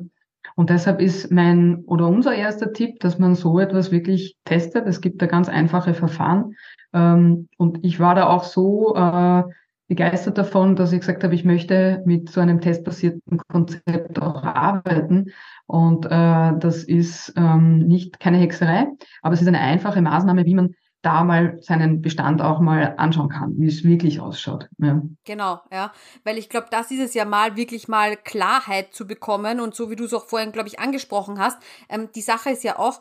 [0.56, 4.88] Und deshalb ist mein oder unser erster Tipp, dass man so etwas wirklich testet.
[4.88, 6.56] Es gibt da ganz einfache Verfahren.
[6.94, 9.44] Ähm, und ich war da auch so äh,
[9.88, 15.32] begeistert davon, dass ich gesagt habe, ich möchte mit so einem testbasierten Konzept auch arbeiten.
[15.66, 18.88] Und äh, das ist ähm, nicht keine Hexerei,
[19.22, 23.30] aber es ist eine einfache Maßnahme, wie man da mal seinen Bestand auch mal anschauen
[23.30, 24.68] kann, wie es wirklich ausschaut.
[24.78, 25.02] Ja.
[25.26, 29.60] Genau, ja, weil ich glaube, das ist es ja mal, wirklich mal Klarheit zu bekommen
[29.60, 32.64] und so wie du es auch vorhin, glaube ich, angesprochen hast, ähm, die Sache ist
[32.64, 33.00] ja auch,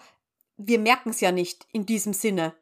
[0.56, 2.52] wir merken es ja nicht in diesem Sinne.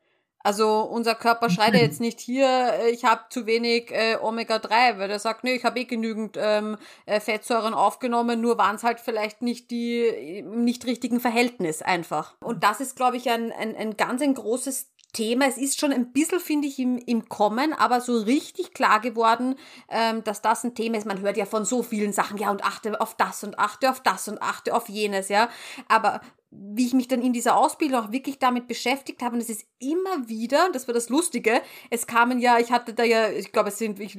[0.45, 4.99] Also unser Körper schreit ja jetzt nicht hier, äh, ich habe zu wenig äh, Omega-3,
[4.99, 6.77] weil der sagt, nee, ich habe eh genügend ähm,
[7.07, 12.35] äh, Fettsäuren aufgenommen, nur waren es halt vielleicht nicht die im nicht richtigen Verhältnis einfach.
[12.41, 15.47] Und das ist, glaube ich, ein, ein, ein ganz ein großes Thema.
[15.47, 19.55] Es ist schon ein bisschen, finde ich, im, im Kommen, aber so richtig klar geworden,
[19.89, 21.07] ähm, dass das ein Thema ist.
[21.07, 24.03] Man hört ja von so vielen Sachen, ja, und achte auf das und achte auf
[24.03, 25.49] das und achte auf jenes, ja.
[25.89, 29.49] Aber wie ich mich dann in dieser Ausbildung auch wirklich damit beschäftigt habe, und es
[29.49, 33.53] ist immer wieder, das war das Lustige, es kamen ja, ich hatte da ja, ich
[33.53, 34.19] glaube, es sind ich,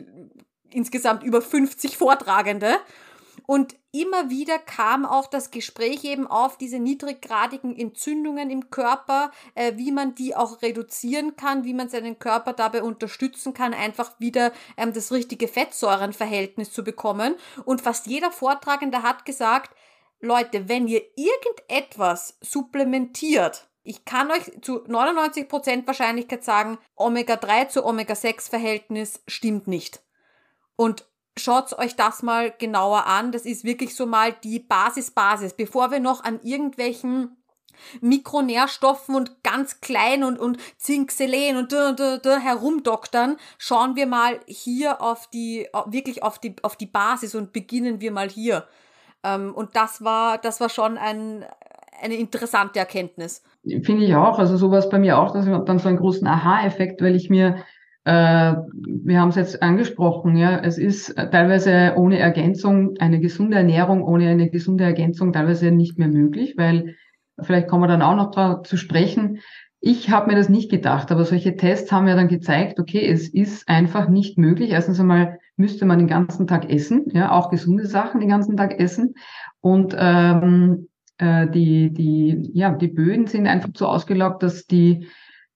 [0.71, 2.75] insgesamt über 50 Vortragende.
[3.47, 9.73] Und immer wieder kam auch das Gespräch eben auf diese niedriggradigen Entzündungen im Körper, äh,
[9.75, 14.51] wie man die auch reduzieren kann, wie man seinen Körper dabei unterstützen kann, einfach wieder
[14.77, 17.35] ähm, das richtige Fettsäurenverhältnis zu bekommen.
[17.65, 19.75] Und fast jeder Vortragende hat gesagt,
[20.19, 29.21] Leute, wenn ihr irgendetwas supplementiert, ich kann euch zu 99% Wahrscheinlichkeit sagen, Omega-3 zu Omega-6-Verhältnis
[29.27, 30.01] stimmt nicht.
[30.75, 33.31] Und schaut euch das mal genauer an.
[33.31, 35.53] Das ist wirklich so mal die Basis-Basis.
[35.53, 37.37] Bevor wir noch an irgendwelchen
[38.01, 44.07] Mikronährstoffen und ganz klein und, und Zink, Selen und da, da, da herumdoktern, schauen wir
[44.07, 48.65] mal hier auf die, wirklich auf die, auf die Basis und beginnen wir mal hier.
[49.23, 51.45] Ähm, und das war, das war schon ein,
[52.01, 53.43] eine interessante Erkenntnis.
[53.83, 54.39] Finde ich auch.
[54.39, 57.57] Also sowas bei mir auch, dass ich dann so einen großen Aha-Effekt, weil ich mir
[58.05, 64.29] wir haben es jetzt angesprochen, ja, es ist teilweise ohne Ergänzung, eine gesunde Ernährung ohne
[64.29, 66.95] eine gesunde Ergänzung teilweise nicht mehr möglich, weil
[67.41, 69.39] vielleicht kommen wir dann auch noch da zu sprechen.
[69.81, 73.27] Ich habe mir das nicht gedacht, aber solche Tests haben ja dann gezeigt, okay, es
[73.27, 74.71] ist einfach nicht möglich.
[74.71, 78.79] Erstens einmal müsste man den ganzen Tag essen, ja, auch gesunde Sachen den ganzen Tag
[78.79, 79.15] essen.
[79.61, 85.07] Und ähm, äh, die, die, ja, die Böden sind einfach so ausgelaugt, dass die,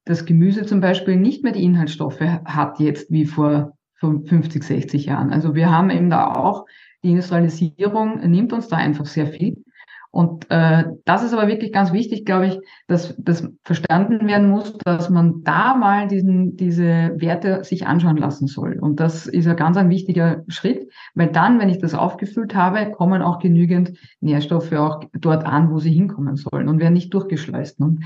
[0.10, 5.32] das Gemüse zum Beispiel nicht mehr die Inhaltsstoffe hat jetzt wie vor 50, 60 Jahren.
[5.32, 6.65] Also wir haben eben da auch
[7.04, 9.63] die Industrialisierung nimmt uns da einfach sehr viel.
[10.12, 14.76] Und äh, das ist aber wirklich ganz wichtig, glaube ich, dass das verstanden werden muss,
[14.80, 18.80] dass man da mal diesen, diese Werte sich anschauen lassen soll.
[18.80, 22.89] Und das ist ein ganz ein wichtiger Schritt, weil dann, wenn ich das aufgefüllt habe,
[22.89, 27.80] kommen auch genügend Nährstoffe auch dort an, wo sie hinkommen sollen und werden nicht durchgeschleust.
[27.80, 28.04] Und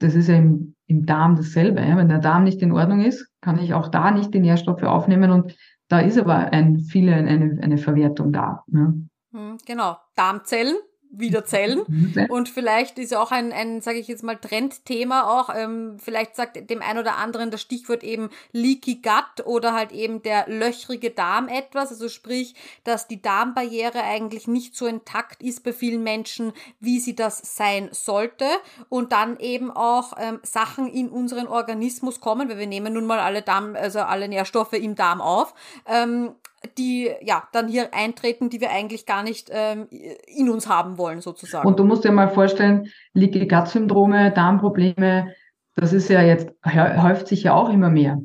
[0.00, 1.80] das ist ja im, im Darm dasselbe.
[1.80, 1.96] Ja?
[1.96, 5.30] Wenn der Darm nicht in Ordnung ist, kann ich auch da nicht die Nährstoffe aufnehmen
[5.30, 5.56] und
[5.88, 8.64] da ist aber ein, viele, eine, eine Verwertung da.
[8.68, 8.92] Ja?
[9.32, 9.96] Hm, genau.
[10.16, 10.76] Darmzellen
[11.10, 11.82] wieder Zellen.
[11.86, 12.26] Mhm.
[12.30, 15.50] Und vielleicht ist auch ein, ein sage ich jetzt mal, Trendthema auch.
[15.54, 20.22] Ähm, vielleicht sagt dem einen oder anderen das Stichwort eben Leaky Gut oder halt eben
[20.22, 21.90] der löchrige Darm etwas.
[21.90, 27.14] Also sprich, dass die Darmbarriere eigentlich nicht so intakt ist bei vielen Menschen, wie sie
[27.14, 28.46] das sein sollte.
[28.88, 33.18] Und dann eben auch ähm, Sachen in unseren Organismus kommen, weil wir nehmen nun mal
[33.18, 35.54] alle Darm, also alle Nährstoffe im Darm auf.
[35.86, 36.34] Ähm,
[36.76, 39.88] die ja dann hier eintreten, die wir eigentlich gar nicht ähm,
[40.26, 41.66] in uns haben wollen, sozusagen.
[41.66, 45.34] Und du musst dir mal vorstellen, Leaky Gut Syndrome, Darmprobleme,
[45.74, 48.18] das ist ja jetzt, häuft sich ja auch immer mehr.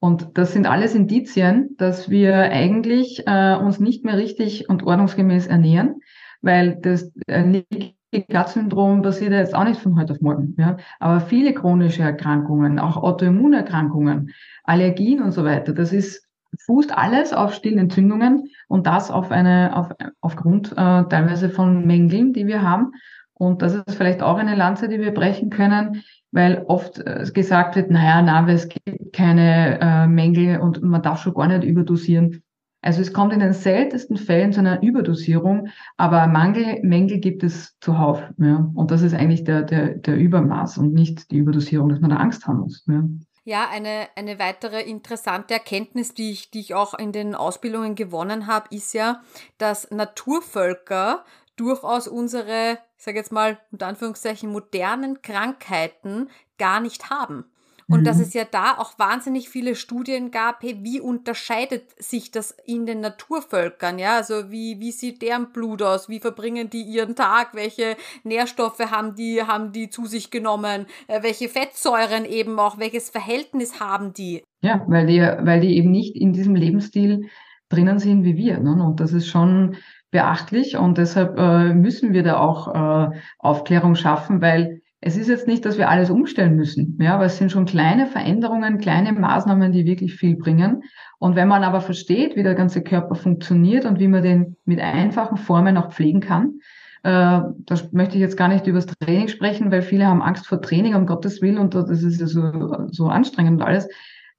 [0.00, 5.46] Und das sind alles Indizien, dass wir eigentlich äh, uns nicht mehr richtig und ordnungsgemäß
[5.46, 6.00] ernähren,
[6.40, 10.54] weil das äh, Leaky Gut Syndrom passiert ja jetzt auch nicht von heute auf morgen.
[10.58, 10.76] Ja?
[11.00, 16.27] Aber viele chronische Erkrankungen, auch Autoimmunerkrankungen, Allergien und so weiter, das ist
[16.66, 19.88] fußt alles auf stillen Entzündungen und das auf eine, auf,
[20.20, 22.92] aufgrund äh, teilweise von Mängeln, die wir haben.
[23.34, 27.76] Und das ist vielleicht auch eine Lanze, die wir brechen können, weil oft äh, gesagt
[27.76, 32.42] wird, naja, na, es gibt keine äh, Mängel und man darf schon gar nicht überdosieren.
[32.80, 37.76] Also es kommt in den seltensten Fällen zu einer Überdosierung, aber Mangel, Mängel gibt es
[37.80, 38.22] zuhauf.
[38.38, 38.70] Ja.
[38.74, 42.16] Und das ist eigentlich der, der, der Übermaß und nicht die Überdosierung, dass man da
[42.16, 42.84] Angst haben muss.
[42.86, 43.04] Ja.
[43.48, 48.46] Ja, eine, eine weitere interessante Erkenntnis, die ich, die ich auch in den Ausbildungen gewonnen
[48.46, 49.22] habe, ist ja,
[49.56, 51.24] dass Naturvölker
[51.56, 57.50] durchaus unsere, ich sage jetzt mal unter Anführungszeichen, modernen Krankheiten gar nicht haben.
[57.90, 58.04] Und mhm.
[58.04, 62.84] dass es ja da auch wahnsinnig viele Studien gab, hey, wie unterscheidet sich das in
[62.84, 64.16] den Naturvölkern, ja?
[64.16, 66.08] Also wie, wie sieht deren Blut aus?
[66.08, 67.54] Wie verbringen die ihren Tag?
[67.54, 70.86] Welche Nährstoffe haben die, haben die zu sich genommen?
[71.06, 72.78] Äh, welche Fettsäuren eben auch?
[72.78, 74.42] Welches Verhältnis haben die?
[74.60, 77.28] Ja, weil die, weil die eben nicht in diesem Lebensstil
[77.70, 78.58] drinnen sind wie wir.
[78.58, 78.82] Ne?
[78.84, 79.76] Und das ist schon
[80.10, 85.46] beachtlich und deshalb äh, müssen wir da auch äh, Aufklärung schaffen, weil es ist jetzt
[85.46, 89.70] nicht, dass wir alles umstellen müssen, ja, aber es sind schon kleine Veränderungen, kleine Maßnahmen,
[89.70, 90.82] die wirklich viel bringen.
[91.18, 94.80] Und wenn man aber versteht, wie der ganze Körper funktioniert und wie man den mit
[94.80, 96.60] einfachen Formen auch pflegen kann,
[97.04, 100.46] äh, das möchte ich jetzt gar nicht über das Training sprechen, weil viele haben Angst
[100.48, 103.88] vor Training, um Gottes Willen, und das ist ja so, so anstrengend und alles.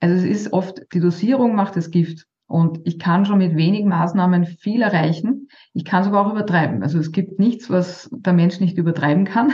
[0.01, 2.25] Also es ist oft, die Dosierung macht das Gift.
[2.47, 5.49] Und ich kann schon mit wenigen Maßnahmen viel erreichen.
[5.73, 6.81] Ich kann sogar auch übertreiben.
[6.81, 9.53] Also es gibt nichts, was der Mensch nicht übertreiben kann.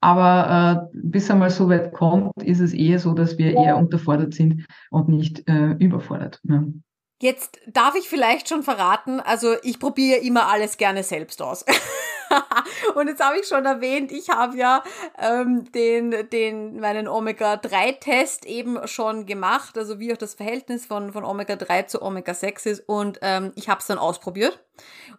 [0.00, 3.76] Aber äh, bis er mal so weit kommt, ist es eher so, dass wir eher
[3.76, 6.40] unterfordert sind und nicht äh, überfordert.
[6.44, 6.64] Ja.
[7.20, 11.64] Jetzt darf ich vielleicht schon verraten, also ich probiere immer alles gerne selbst aus.
[12.94, 14.84] und jetzt habe ich schon erwähnt, ich habe ja
[15.18, 21.24] ähm, den, den, meinen Omega-3-Test eben schon gemacht, also wie auch das Verhältnis von, von
[21.24, 22.88] Omega-3 zu Omega-6 ist.
[22.88, 24.60] Und ähm, ich habe es dann ausprobiert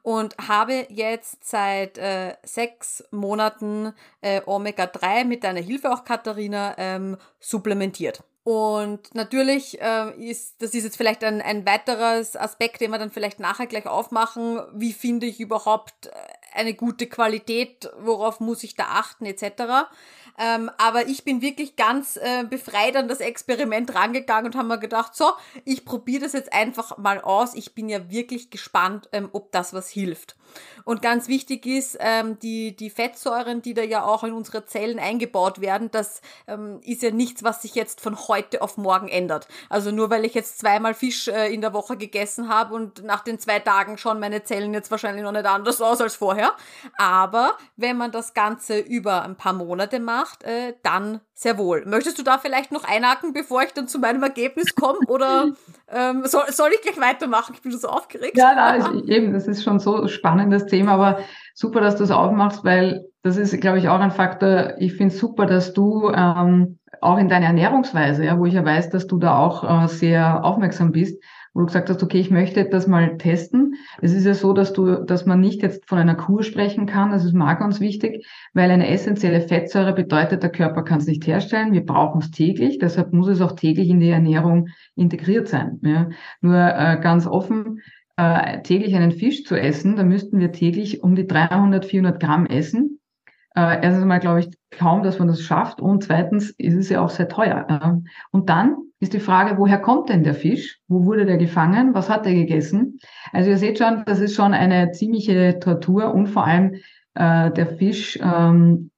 [0.02, 7.18] und habe jetzt seit äh, sechs Monaten äh, Omega-3 mit deiner Hilfe auch, Katharina, ähm,
[7.42, 8.24] supplementiert.
[8.50, 13.12] Und natürlich äh, ist, das ist jetzt vielleicht ein, ein weiteres Aspekt, den wir dann
[13.12, 14.60] vielleicht nachher gleich aufmachen.
[14.74, 16.12] Wie finde ich überhaupt äh,
[16.56, 17.92] eine gute Qualität?
[18.00, 19.92] Worauf muss ich da achten, etc.
[20.40, 24.80] Ähm, aber ich bin wirklich ganz äh, befreit an das Experiment rangegangen und habe mir
[24.80, 25.32] gedacht, so,
[25.66, 27.54] ich probiere das jetzt einfach mal aus.
[27.56, 30.38] Ich bin ja wirklich gespannt, ähm, ob das was hilft.
[30.86, 35.00] Und ganz wichtig ist, ähm, die, die Fettsäuren, die da ja auch in unsere Zellen
[35.00, 39.48] eingebaut werden, das ähm, ist ja nichts, was sich jetzt von heute auf morgen ändert.
[39.70, 43.24] Also nur weil ich jetzt zweimal Fisch äh, in der Woche gegessen habe und nach
[43.24, 46.54] den zwei Tagen schon meine Zellen jetzt wahrscheinlich noch nicht anders aus als vorher.
[46.98, 51.86] Aber wenn man das Ganze über ein paar Monate macht, macht, äh, dann sehr wohl.
[51.86, 55.00] Möchtest du da vielleicht noch einhaken, bevor ich dann zu meinem Ergebnis komme?
[55.08, 55.54] Oder
[55.92, 57.54] ähm, soll, soll ich gleich weitermachen?
[57.56, 58.38] Ich bin so aufgeregt.
[58.38, 61.20] Ja, nein, eben, das ist schon so spannendes Thema, aber
[61.54, 64.76] super, dass du es aufmachst, weil das ist, glaube ich, auch ein Faktor.
[64.78, 68.66] Ich finde es super, dass du ähm, auch in deiner Ernährungsweise, ja, wo ich ja
[68.66, 71.22] weiß, dass du da auch äh, sehr aufmerksam bist,
[71.54, 73.76] wo du gesagt hast, okay, ich möchte das mal testen.
[74.02, 77.12] Es ist ja so, dass du, dass man nicht jetzt von einer Kur sprechen kann.
[77.12, 81.26] Das ist mal ganz wichtig, weil eine essentielle Fettsäure bedeutet, der Körper kann es nicht
[81.26, 81.74] herstellen.
[81.74, 82.78] Wir brauchen es täglich.
[82.80, 85.80] Deshalb muss es auch täglich in die Ernährung integriert sein.
[85.82, 86.10] Ja.
[86.42, 87.82] Nur äh, ganz offen,
[88.20, 92.46] äh, täglich einen Fisch zu essen, da müssten wir täglich um die 300, 400 Gramm
[92.46, 92.99] essen.
[93.56, 97.02] Äh, erstens mal glaube ich kaum, dass man das schafft und zweitens ist es ja
[97.02, 97.66] auch sehr teuer.
[97.68, 98.10] Äh.
[98.32, 100.80] Und dann ist die Frage, woher kommt denn der Fisch?
[100.88, 101.94] Wo wurde der gefangen?
[101.94, 103.00] Was hat er gegessen?
[103.32, 106.76] Also ihr seht schon, das ist schon eine ziemliche Tortur und vor allem
[107.16, 108.92] äh, der Fisch, ähm,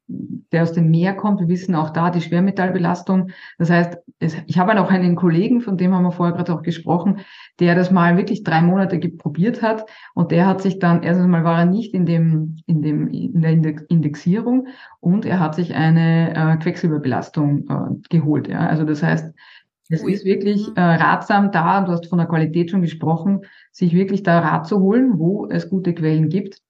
[0.52, 1.40] der aus dem Meer kommt.
[1.40, 3.30] Wir wissen auch da die Schwermetallbelastung.
[3.58, 6.62] Das heißt, es, ich habe auch einen Kollegen, von dem haben wir vorher gerade auch
[6.62, 7.20] gesprochen,
[7.60, 11.44] der das mal wirklich drei Monate probiert hat und der hat sich dann, erstens mal
[11.44, 14.68] war er nicht in dem, in dem, in der Indexierung
[15.00, 18.48] und er hat sich eine äh, Quecksilberbelastung äh, geholt.
[18.48, 18.68] Ja.
[18.68, 19.34] Also das heißt,
[19.92, 20.74] es ist wirklich mhm.
[20.76, 24.80] äh, ratsam da, du hast von der Qualität schon gesprochen, sich wirklich da Rat zu
[24.80, 26.62] holen, wo es gute Quellen gibt.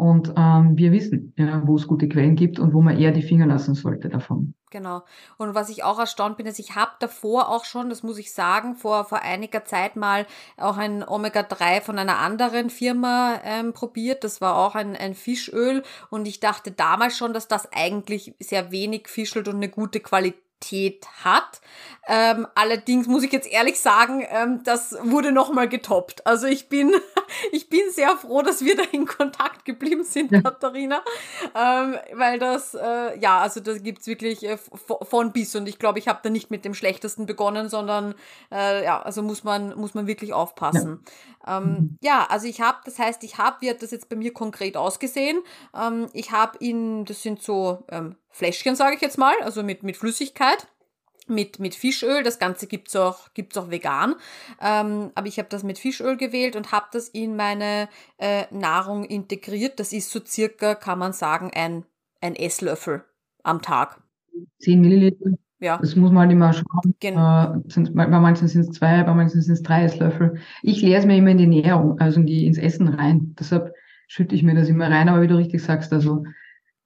[0.00, 3.20] Und ähm, wir wissen, ja, wo es gute Quellen gibt und wo man eher die
[3.20, 4.54] Finger lassen sollte davon.
[4.70, 5.02] Genau.
[5.36, 8.32] Und was ich auch erstaunt bin, ist, ich habe davor auch schon, das muss ich
[8.32, 14.24] sagen, vor, vor einiger Zeit mal auch ein Omega-3 von einer anderen Firma ähm, probiert.
[14.24, 15.82] Das war auch ein, ein Fischöl.
[16.08, 20.40] Und ich dachte damals schon, dass das eigentlich sehr wenig fischelt und eine gute Qualität
[20.60, 21.60] Qualität hat.
[22.06, 26.26] Ähm, allerdings muss ich jetzt ehrlich sagen, ähm, das wurde nochmal getoppt.
[26.26, 26.92] Also ich bin
[27.52, 30.40] ich bin sehr froh, dass wir da in Kontakt geblieben sind, ja.
[30.40, 31.02] Katharina,
[31.54, 35.98] ähm, weil das, äh, ja, also da gibt's wirklich äh, von bis und ich glaube,
[35.98, 38.14] ich habe da nicht mit dem Schlechtesten begonnen, sondern
[38.50, 41.00] äh, ja, also muss man, muss man wirklich aufpassen.
[41.46, 41.98] Ja, ähm, mhm.
[42.02, 44.76] ja also ich habe, das heißt, ich habe, wie hat das jetzt bei mir konkret
[44.76, 45.42] ausgesehen?
[45.74, 49.82] Ähm, ich habe in, das sind so ähm, Fläschchen, sage ich jetzt mal, also mit,
[49.82, 50.66] mit Flüssigkeit
[51.30, 52.22] mit, mit Fischöl.
[52.22, 54.16] Das Ganze gibt's auch, gibt's auch vegan.
[54.60, 57.88] Ähm, aber ich habe das mit Fischöl gewählt und habe das in meine
[58.18, 59.80] äh, Nahrung integriert.
[59.80, 61.86] Das ist so circa, kann man sagen, ein,
[62.20, 63.04] ein Esslöffel
[63.42, 64.02] am Tag.
[64.58, 65.30] 10 Milliliter.
[65.60, 65.78] Ja.
[65.78, 66.94] Das muss man halt immer schauen.
[67.00, 67.54] Genau.
[67.54, 70.40] Äh, bei manchen sind es zwei, bei manchen sind es drei Esslöffel.
[70.62, 73.34] Ich leere es mir immer in die Nährung, also in die, ins Essen rein.
[73.38, 73.74] Deshalb
[74.08, 75.08] schütte ich mir das immer rein.
[75.08, 76.24] Aber wie du richtig sagst, also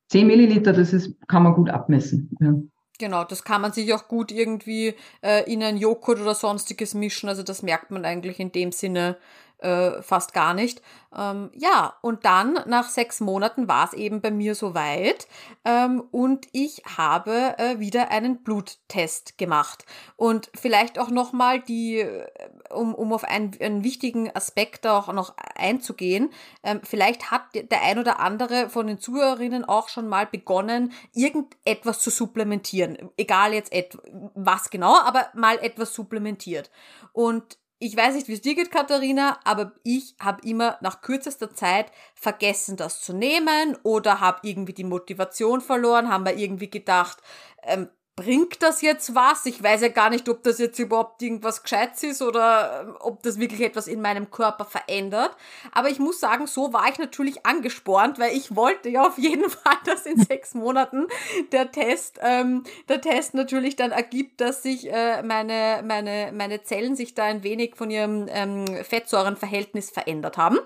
[0.09, 2.31] 10 Milliliter, das ist, kann man gut abmessen.
[2.41, 2.55] Ja.
[2.99, 7.29] Genau, das kann man sich auch gut irgendwie äh, in ein Joghurt oder sonstiges mischen.
[7.29, 9.17] Also das merkt man eigentlich in dem Sinne
[9.59, 10.83] äh, fast gar nicht.
[11.17, 15.29] Ähm, ja, und dann nach sechs Monaten war es eben bei mir soweit
[15.65, 19.87] ähm, und ich habe äh, wieder einen Bluttest gemacht.
[20.17, 22.27] Und vielleicht auch nochmal die, äh,
[22.71, 26.31] um, um auf einen, einen wichtigen Aspekt auch noch einzugehen,
[26.63, 32.01] ähm, vielleicht hat der ein oder andere von den Zuhörerinnen auch schon mal begonnen, irgendetwas
[32.01, 33.11] zu supplementieren.
[33.17, 33.97] Egal jetzt et
[34.35, 36.71] was genau, aber mal etwas supplementiert.
[37.13, 41.55] Und ich weiß nicht, wie es dir geht, Katharina, aber ich habe immer nach kürzester
[41.55, 47.19] Zeit vergessen, das zu nehmen oder habe irgendwie die Motivation verloren, haben wir irgendwie gedacht,
[47.63, 49.45] ähm, bringt das jetzt was?
[49.47, 53.23] Ich weiß ja gar nicht, ob das jetzt überhaupt irgendwas Gescheites ist oder ähm, ob
[53.23, 55.37] das wirklich etwas in meinem Körper verändert.
[55.73, 59.51] Aber ich muss sagen, so war ich natürlich angespornt, weil ich wollte ja auf jeden
[59.51, 61.07] Fall, dass in sechs Monaten
[61.53, 66.95] der Test, ähm, der Test natürlich dann ergibt, dass sich äh, meine, meine, meine Zellen
[66.95, 70.59] sich da ein wenig von ihrem ähm, Fettsäurenverhältnis verändert haben.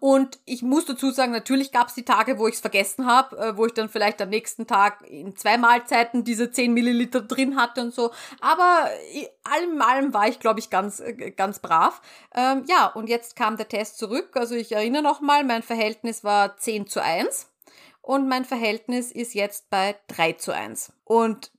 [0.00, 3.36] Und ich muss dazu sagen, natürlich gab es die Tage, wo ich es vergessen habe,
[3.38, 7.56] äh, wo ich dann vielleicht am nächsten Tag in zwei Mahlzeiten diese 10 Milliliter drin
[7.56, 8.12] hatte und so.
[8.40, 8.88] Aber
[9.44, 12.00] allem allem war ich, glaube ich, ganz, äh, ganz brav.
[12.34, 14.30] Ähm, ja, und jetzt kam der Test zurück.
[14.34, 17.48] Also ich erinnere nochmal, mein Verhältnis war 10 zu 1
[18.02, 20.92] und mein Verhältnis ist jetzt bei 3 zu 1.
[21.04, 21.50] Und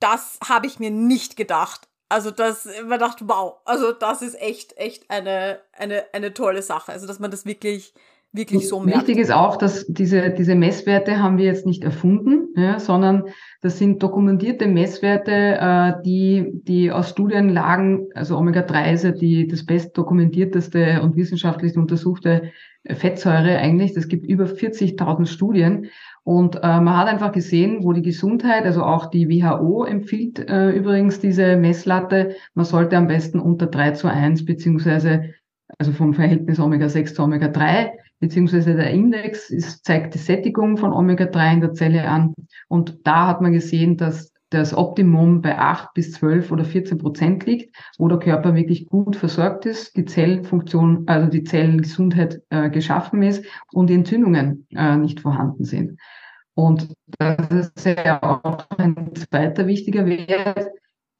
[0.00, 1.88] das habe ich mir nicht gedacht.
[2.08, 6.92] Also das, man dachte, wow, also das ist echt, echt eine, eine, eine tolle Sache.
[6.92, 7.94] Also dass man das wirklich,
[8.36, 9.08] wirklich so merkt.
[9.08, 13.24] Wichtig ist auch, dass diese, diese Messwerte haben wir jetzt nicht erfunden, ja, sondern
[13.62, 19.64] das sind dokumentierte Messwerte, äh, die, die aus Studienlagen, also Omega-3 ist ja die, das
[19.64, 22.52] best dokumentierteste und wissenschaftlich untersuchte
[22.88, 23.96] Fettsäure eigentlich.
[23.96, 25.86] Es gibt über 40.000 Studien
[26.22, 30.70] und äh, man hat einfach gesehen, wo die Gesundheit, also auch die WHO empfiehlt äh,
[30.70, 35.34] übrigens diese Messlatte, man sollte am besten unter 3 zu 1 beziehungsweise
[35.78, 37.90] also vom Verhältnis Omega-6 zu Omega-3,
[38.20, 42.34] beziehungsweise der Index ist, zeigt die Sättigung von Omega-3 in der Zelle an.
[42.68, 47.46] Und da hat man gesehen, dass das Optimum bei 8 bis 12 oder 14 Prozent
[47.46, 53.22] liegt, wo der Körper wirklich gut versorgt ist, die Zellfunktion, also die Zellengesundheit äh, geschaffen
[53.22, 55.98] ist und die Entzündungen äh, nicht vorhanden sind.
[56.54, 60.68] Und das ist ja auch ein zweiter wichtiger Wert,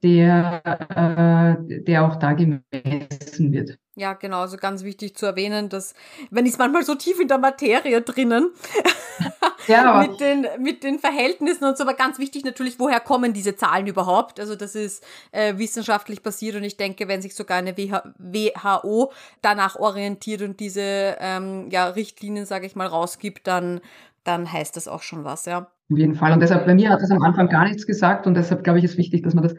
[0.02, 3.78] der, äh, der auch da gemessen wird.
[3.98, 5.94] Ja, genau, also ganz wichtig zu erwähnen, dass,
[6.30, 8.50] wenn ich manchmal so tief in der Materie drinnen,
[9.68, 10.06] ja.
[10.06, 13.86] mit, den, mit den Verhältnissen und so, aber ganz wichtig natürlich, woher kommen diese Zahlen
[13.86, 14.38] überhaupt?
[14.38, 19.76] Also das ist äh, wissenschaftlich passiert und ich denke, wenn sich sogar eine WHO danach
[19.76, 23.80] orientiert und diese ähm, ja, Richtlinien, sage ich mal, rausgibt, dann
[24.26, 25.68] dann heißt das auch schon was, ja.
[25.88, 26.32] Auf jeden Fall.
[26.32, 28.84] Und deshalb, bei mir hat das am Anfang gar nichts gesagt und deshalb glaube ich,
[28.84, 29.54] ist wichtig, dass man das,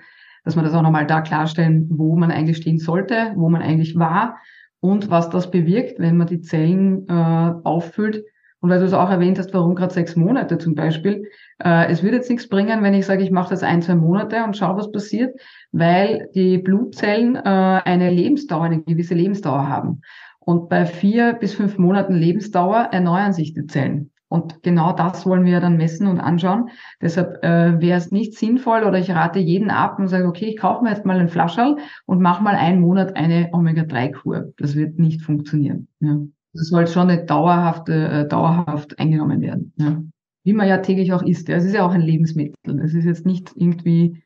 [0.47, 3.99] dass man das auch nochmal da klarstellen, wo man eigentlich stehen sollte, wo man eigentlich
[3.99, 4.37] war
[4.79, 8.23] und was das bewirkt, wenn man die Zellen äh, auffüllt.
[8.61, 11.27] Und weil du es auch erwähnt hast, warum gerade sechs Monate zum Beispiel.
[11.61, 14.41] Äh, es würde jetzt nichts bringen, wenn ich sage, ich mache das ein, zwei Monate
[14.45, 15.37] und schaue, was passiert,
[15.73, 20.01] weil die Blutzellen äh, eine Lebensdauer, eine gewisse Lebensdauer haben.
[20.39, 24.11] Und bei vier bis fünf Monaten Lebensdauer erneuern sich die Zellen.
[24.29, 26.69] Und genau das wollen wir dann messen und anschauen.
[27.01, 30.57] Deshalb äh, wäre es nicht sinnvoll oder ich rate jeden ab und sage, okay, ich
[30.57, 34.53] kaufe mir jetzt mal einen Flascherl und mache mal einen Monat eine Omega-3-Kur.
[34.57, 35.87] Das wird nicht funktionieren.
[35.99, 36.19] Ja.
[36.53, 39.73] Das soll schon nicht dauerhaft, äh, dauerhaft eingenommen werden.
[39.77, 40.01] Ja.
[40.43, 41.47] Wie man ja täglich auch isst.
[41.47, 41.55] Ja.
[41.55, 42.55] Es ist ja auch ein Lebensmittel.
[42.81, 44.23] Es ist jetzt nicht irgendwie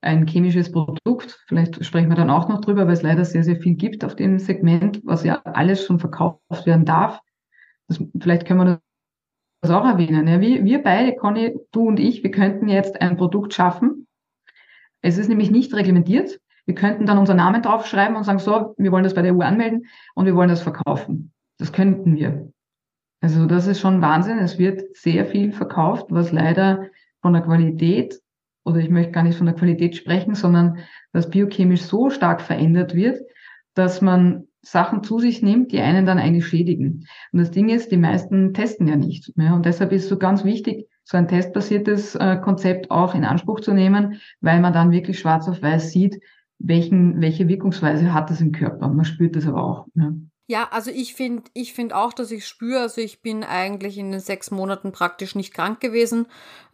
[0.00, 1.44] ein chemisches Produkt.
[1.46, 4.16] Vielleicht sprechen wir dann auch noch drüber, weil es leider sehr, sehr viel gibt auf
[4.16, 7.20] dem Segment, was ja alles schon verkauft werden darf.
[7.88, 8.80] Das, vielleicht können wir
[9.64, 10.28] das auch erwähnen.
[10.28, 14.06] Ja, wir, wir beide, Conny, du und ich, wir könnten jetzt ein Produkt schaffen.
[15.00, 16.38] Es ist nämlich nicht reglementiert.
[16.66, 19.40] Wir könnten dann unseren Namen draufschreiben und sagen, so, wir wollen das bei der EU
[19.40, 21.32] anmelden und wir wollen das verkaufen.
[21.58, 22.52] Das könnten wir.
[23.20, 24.38] Also das ist schon Wahnsinn.
[24.38, 26.88] Es wird sehr viel verkauft, was leider
[27.22, 28.20] von der Qualität,
[28.64, 30.78] oder ich möchte gar nicht von der Qualität sprechen, sondern
[31.12, 33.20] dass biochemisch so stark verändert wird,
[33.74, 37.06] dass man Sachen zu sich nimmt, die einen dann eigentlich schädigen.
[37.32, 39.32] Und das Ding ist, die meisten testen ja nicht.
[39.36, 43.24] Ja, und deshalb ist es so ganz wichtig, so ein testbasiertes äh, Konzept auch in
[43.24, 46.20] Anspruch zu nehmen, weil man dann wirklich schwarz auf weiß sieht,
[46.58, 48.88] welchen, welche Wirkungsweise hat das im Körper.
[48.88, 49.86] Man spürt das aber auch.
[49.94, 50.12] Ja.
[50.46, 54.12] Ja, also ich finde ich find auch, dass ich spüre, also ich bin eigentlich in
[54.12, 56.26] den sechs Monaten praktisch nicht krank gewesen.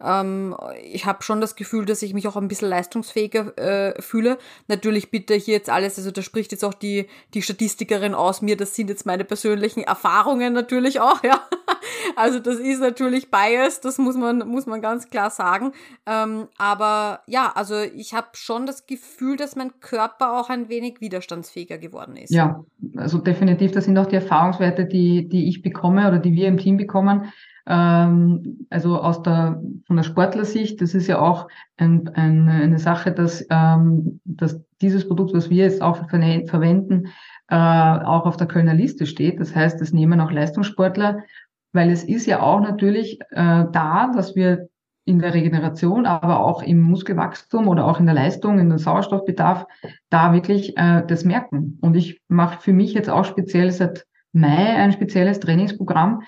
[0.03, 4.37] Ähm, ich habe schon das Gefühl, dass ich mich auch ein bisschen leistungsfähiger äh, fühle.
[4.67, 8.57] Natürlich bitte hier jetzt alles, also da spricht jetzt auch die, die Statistikerin aus mir,
[8.57, 11.41] das sind jetzt meine persönlichen Erfahrungen natürlich auch, ja.
[12.15, 15.71] Also das ist natürlich Bias, das muss man, muss man ganz klar sagen.
[16.05, 21.01] Ähm, aber ja, also ich habe schon das Gefühl, dass mein Körper auch ein wenig
[21.01, 22.31] widerstandsfähiger geworden ist.
[22.31, 22.63] Ja,
[22.97, 26.57] also definitiv, das sind auch die Erfahrungswerte, die, die ich bekomme oder die wir im
[26.57, 27.31] Team bekommen.
[27.67, 31.47] Ähm, also aus der, von der Sportlersicht, das ist ja auch
[31.77, 37.07] ein, ein, eine Sache, dass, ähm, dass dieses Produkt, was wir jetzt auch verwenden,
[37.49, 39.39] äh, auch auf der Kölner Liste steht.
[39.39, 41.23] Das heißt, es nehmen auch Leistungssportler
[41.73, 44.69] weil es ist ja auch natürlich äh, da, dass wir
[45.05, 49.65] in der Regeneration, aber auch im Muskelwachstum oder auch in der Leistung, in den Sauerstoffbedarf,
[50.09, 51.77] da wirklich äh, das merken.
[51.81, 56.21] Und ich mache für mich jetzt auch speziell seit Mai ein spezielles Trainingsprogramm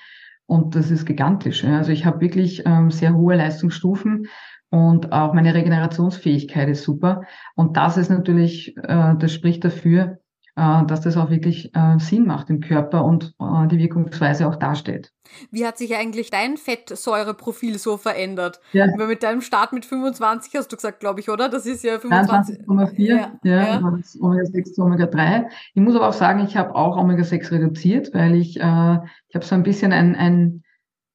[0.45, 1.63] und das ist gigantisch.
[1.63, 4.27] Also ich habe wirklich ähm, sehr hohe Leistungsstufen
[4.69, 7.21] und auch meine Regenerationsfähigkeit ist super.
[7.55, 10.19] Und das ist natürlich, äh, das spricht dafür,
[10.55, 15.11] dass das auch wirklich äh, Sinn macht im Körper und äh, die Wirkungsweise auch darstellt.
[15.49, 18.59] Wie hat sich eigentlich dein Fettsäureprofil so verändert?
[18.71, 18.87] Ja.
[18.97, 21.49] Weil mit deinem Start mit 25 hast du gesagt, glaube ich, oder?
[21.49, 22.91] Das ist ja 25,4.
[22.97, 23.77] Ja, ja, ja.
[23.79, 25.45] Omega-6 zu Omega-3.
[25.73, 28.97] Ich muss aber auch sagen, ich habe auch Omega-6 reduziert, weil ich, äh,
[29.29, 30.63] ich habe so ein bisschen ein, ein,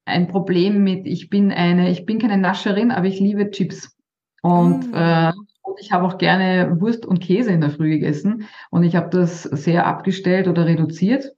[0.05, 3.95] ein Problem mit, ich bin eine, ich bin keine Nascherin, aber ich liebe Chips.
[4.41, 5.31] Und äh,
[5.69, 8.47] und ich habe auch gerne Wurst und Käse in der Früh gegessen.
[8.69, 11.33] Und ich habe das sehr abgestellt oder reduziert.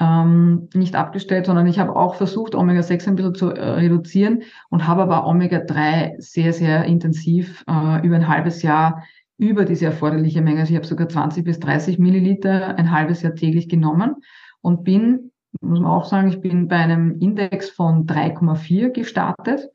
[0.00, 4.88] Ähm, nicht abgestellt, sondern ich habe auch versucht, Omega-6 ein bisschen zu äh, reduzieren und
[4.88, 9.04] habe aber Omega-3 sehr, sehr intensiv äh, über ein halbes Jahr
[9.38, 10.60] über diese erforderliche Menge.
[10.60, 14.16] Also ich habe sogar 20 bis 30 Milliliter ein halbes Jahr täglich genommen
[14.60, 15.30] und bin,
[15.60, 19.70] muss man auch sagen, ich bin bei einem Index von 3,4 gestartet.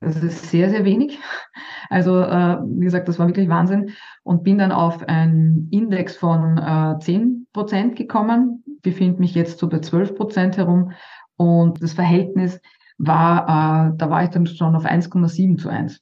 [0.00, 1.18] Das ist sehr, sehr wenig.
[1.90, 3.90] Also, äh, wie gesagt, das war wirklich Wahnsinn.
[4.22, 9.68] Und bin dann auf einen Index von äh, 10 Prozent gekommen, befinde mich jetzt so
[9.68, 10.92] bei 12 Prozent herum.
[11.36, 12.60] Und das Verhältnis
[12.98, 16.00] war, äh, da war ich dann schon auf 1,7 zu 1.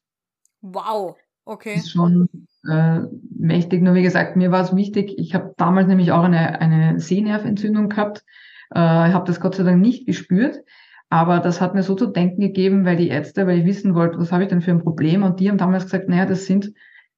[0.62, 1.74] Wow, okay.
[1.74, 2.28] Das ist schon
[2.68, 3.00] äh,
[3.38, 3.82] mächtig.
[3.82, 7.88] Nur wie gesagt, mir war es wichtig, ich habe damals nämlich auch eine, eine Sehnerventzündung
[7.88, 8.24] gehabt.
[8.74, 10.60] Äh, ich habe das Gott sei Dank nicht gespürt.
[11.08, 14.18] Aber das hat mir so zu denken gegeben, weil die Ärzte, weil ich wissen wollte,
[14.18, 15.22] was habe ich denn für ein Problem?
[15.22, 16.72] Und die haben damals gesagt, naja, das sind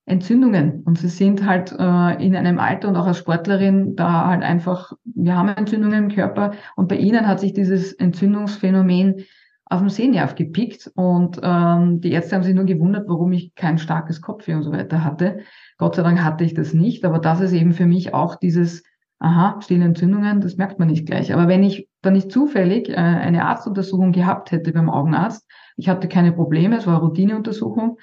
[0.04, 0.82] Entzündungen.
[0.84, 4.92] Und sie sind halt äh, in einem Alter und auch als Sportlerin da halt einfach,
[5.04, 6.52] wir haben Entzündungen im Körper.
[6.76, 9.24] Und bei ihnen hat sich dieses Entzündungsphänomen
[9.66, 10.90] auf dem Sehnerv gepickt.
[10.94, 14.72] Und ähm, die Ärzte haben sich nur gewundert, warum ich kein starkes Kopfweh und so
[14.72, 15.40] weiter hatte.
[15.76, 17.04] Gott sei Dank hatte ich das nicht.
[17.04, 18.82] Aber das ist eben für mich auch dieses
[19.20, 21.32] aha, stille Entzündungen, das merkt man nicht gleich.
[21.32, 25.46] Aber wenn ich dann nicht zufällig äh, eine Arztuntersuchung gehabt hätte beim Augenarzt,
[25.76, 27.98] ich hatte keine Probleme, es war eine Routineuntersuchung,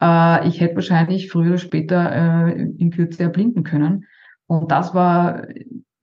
[0.00, 4.06] äh, ich hätte wahrscheinlich früher oder später äh, in Kürze erblinden können.
[4.46, 5.46] Und das war,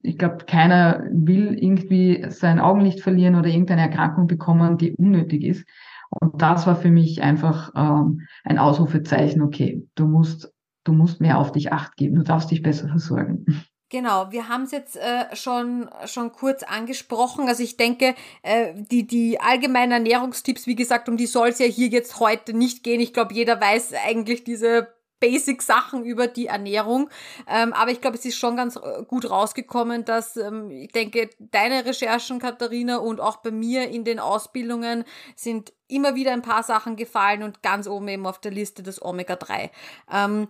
[0.02, 5.66] ich glaube, keiner will irgendwie sein Augenlicht verlieren oder irgendeine Erkrankung bekommen, die unnötig ist.
[6.08, 10.52] Und das war für mich einfach ähm, ein Ausrufezeichen, okay, du musst,
[10.84, 13.44] du musst mehr auf dich acht geben, du darfst dich besser versorgen.
[13.88, 17.48] Genau, wir haben es jetzt äh, schon, schon kurz angesprochen.
[17.48, 21.66] Also ich denke, äh, die, die allgemeinen Ernährungstipps, wie gesagt, um die soll es ja
[21.66, 23.00] hier jetzt heute nicht gehen.
[23.00, 24.88] Ich glaube, jeder weiß eigentlich diese
[25.20, 27.10] Basic-Sachen über die Ernährung.
[27.48, 31.30] Ähm, aber ich glaube, es ist schon ganz äh, gut rausgekommen, dass ähm, ich denke,
[31.38, 36.62] deine Recherchen, Katharina, und auch bei mir in den Ausbildungen sind immer wieder ein paar
[36.62, 39.70] Sachen gefallen und ganz oben eben auf der Liste das Omega-3.
[40.12, 40.48] Ähm,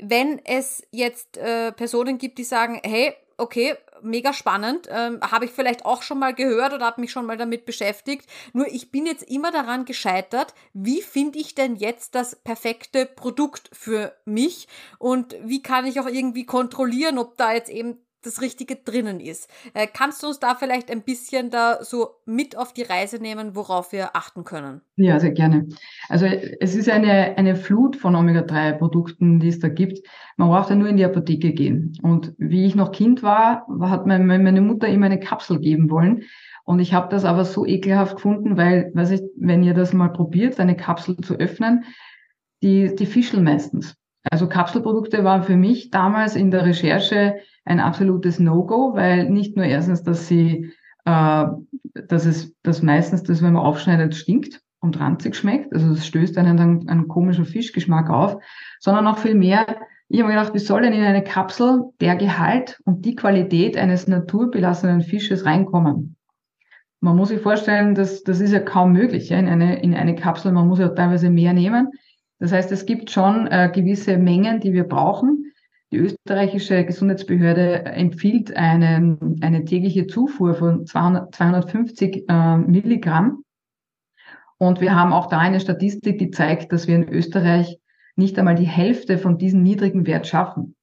[0.00, 5.52] wenn es jetzt äh, Personen gibt, die sagen, hey, okay, mega spannend, ähm, habe ich
[5.52, 8.28] vielleicht auch schon mal gehört oder habe mich schon mal damit beschäftigt.
[8.52, 13.70] Nur ich bin jetzt immer daran gescheitert, wie finde ich denn jetzt das perfekte Produkt
[13.72, 14.68] für mich
[14.98, 19.48] und wie kann ich auch irgendwie kontrollieren, ob da jetzt eben das Richtige drinnen ist.
[19.74, 23.54] Äh, kannst du uns da vielleicht ein bisschen da so mit auf die Reise nehmen,
[23.54, 24.80] worauf wir achten können?
[24.96, 25.68] Ja, sehr gerne.
[26.08, 30.06] Also es ist eine, eine Flut von Omega-3-Produkten, die es da gibt.
[30.36, 31.96] Man braucht ja nur in die Apotheke gehen.
[32.02, 36.24] Und wie ich noch Kind war, hat meine Mutter immer eine Kapsel geben wollen.
[36.64, 40.12] Und ich habe das aber so ekelhaft gefunden, weil, weiß ich, wenn ihr das mal
[40.12, 41.84] probiert, eine Kapsel zu öffnen,
[42.62, 43.96] die, die fischeln meistens.
[44.30, 49.64] Also Kapselprodukte waren für mich damals in der Recherche ein absolutes No-Go, weil nicht nur
[49.64, 50.72] erstens, dass sie,
[51.04, 51.44] äh,
[52.06, 56.38] dass es, dass meistens das, wenn man aufschneidet, stinkt und ranzig schmeckt, also es stößt
[56.38, 58.36] einen dann einen komischen Fischgeschmack auf,
[58.80, 59.66] sondern auch viel mehr,
[60.08, 63.76] ich habe mir gedacht, wie soll denn in eine Kapsel der Gehalt und die Qualität
[63.76, 66.16] eines naturbelassenen Fisches reinkommen?
[67.00, 70.14] Man muss sich vorstellen, dass das ist ja kaum möglich ja, in, eine, in eine
[70.14, 70.50] Kapsel.
[70.52, 71.92] Man muss ja teilweise mehr nehmen.
[72.38, 75.52] Das heißt, es gibt schon äh, gewisse Mengen, die wir brauchen.
[75.90, 83.42] Die österreichische Gesundheitsbehörde empfiehlt einen, eine tägliche Zufuhr von 200, 250 äh, Milligramm.
[84.58, 87.78] Und wir haben auch da eine Statistik, die zeigt, dass wir in Österreich
[88.16, 90.74] nicht einmal die Hälfte von diesem niedrigen Wert schaffen.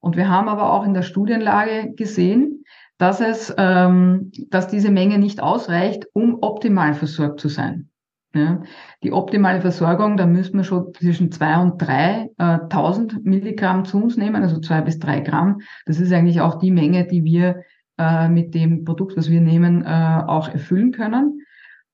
[0.00, 2.64] Und wir haben aber auch in der Studienlage gesehen,
[2.98, 7.91] dass es, ähm, dass diese Menge nicht ausreicht, um optimal versorgt zu sein.
[8.34, 8.62] Ja,
[9.02, 14.02] die optimale Versorgung, da müssen wir schon zwischen zwei und drei äh, tausend Milligramm zu
[14.02, 15.60] uns nehmen, also zwei bis drei Gramm.
[15.84, 17.62] Das ist eigentlich auch die Menge, die wir
[17.98, 21.42] äh, mit dem Produkt, was wir nehmen, äh, auch erfüllen können.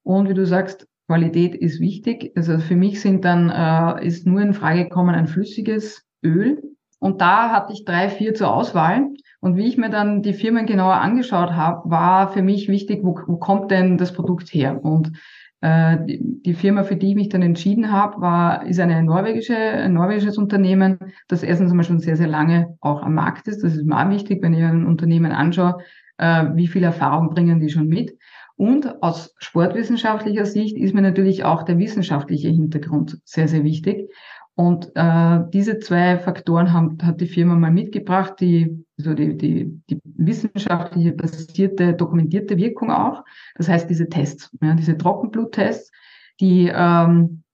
[0.04, 2.32] Und wie du sagst, Qualität ist wichtig.
[2.36, 6.62] Also für mich sind dann äh, ist nur in Frage gekommen ein flüssiges Öl.
[7.00, 9.08] Und da hatte ich drei, vier zur Auswahl.
[9.40, 13.18] Und wie ich mir dann die Firmen genauer angeschaut habe, war für mich wichtig, wo,
[13.26, 14.84] wo kommt denn das Produkt her?
[14.84, 15.12] Und
[15.60, 20.38] die, Firma, für die ich mich dann entschieden habe, war, ist eine norwegische, ein norwegisches
[20.38, 23.64] Unternehmen, das erstens einmal schon sehr, sehr lange auch am Markt ist.
[23.64, 25.78] Das ist mir auch wichtig, wenn ich ein Unternehmen anschaue,
[26.18, 28.16] äh, wie viel Erfahrung bringen die schon mit.
[28.56, 34.10] Und aus sportwissenschaftlicher Sicht ist mir natürlich auch der wissenschaftliche Hintergrund sehr, sehr wichtig.
[34.58, 39.80] Und äh, diese zwei Faktoren haben, hat die Firma mal mitgebracht, die, also die, die,
[39.88, 43.24] die wissenschaftliche basierte, dokumentierte Wirkung auch.
[43.54, 45.92] Das heißt, diese Tests, ja, diese Trockenbluttests,
[46.40, 47.44] die ähm,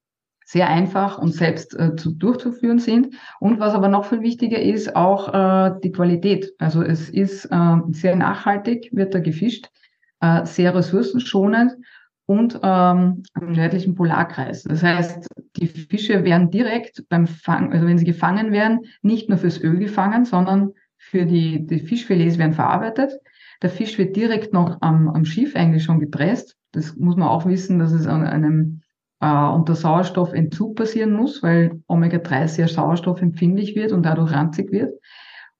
[0.46, 3.14] sehr einfach und selbst äh, zu, durchzuführen sind.
[3.38, 6.54] Und was aber noch viel wichtiger ist, auch äh, die Qualität.
[6.58, 9.68] Also es ist äh, sehr nachhaltig, wird da gefischt,
[10.20, 11.72] äh, sehr ressourcenschonend
[12.26, 14.62] und ähm, am nördlichen Polarkreis.
[14.62, 19.38] Das heißt, die Fische werden direkt beim Fang, also wenn sie gefangen werden, nicht nur
[19.38, 23.12] fürs Öl gefangen, sondern für die, die Fischfilets werden verarbeitet.
[23.62, 26.56] Der Fisch wird direkt noch am, am Schiff eigentlich schon gepresst.
[26.72, 28.80] Das muss man auch wissen, dass es an einem
[29.20, 34.94] äh, unter Sauerstoffentzug passieren muss, weil Omega-3 sehr sauerstoffempfindlich wird und dadurch ranzig wird.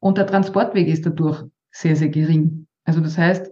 [0.01, 2.67] Und der Transportweg ist dadurch sehr, sehr gering.
[2.85, 3.51] Also das heißt,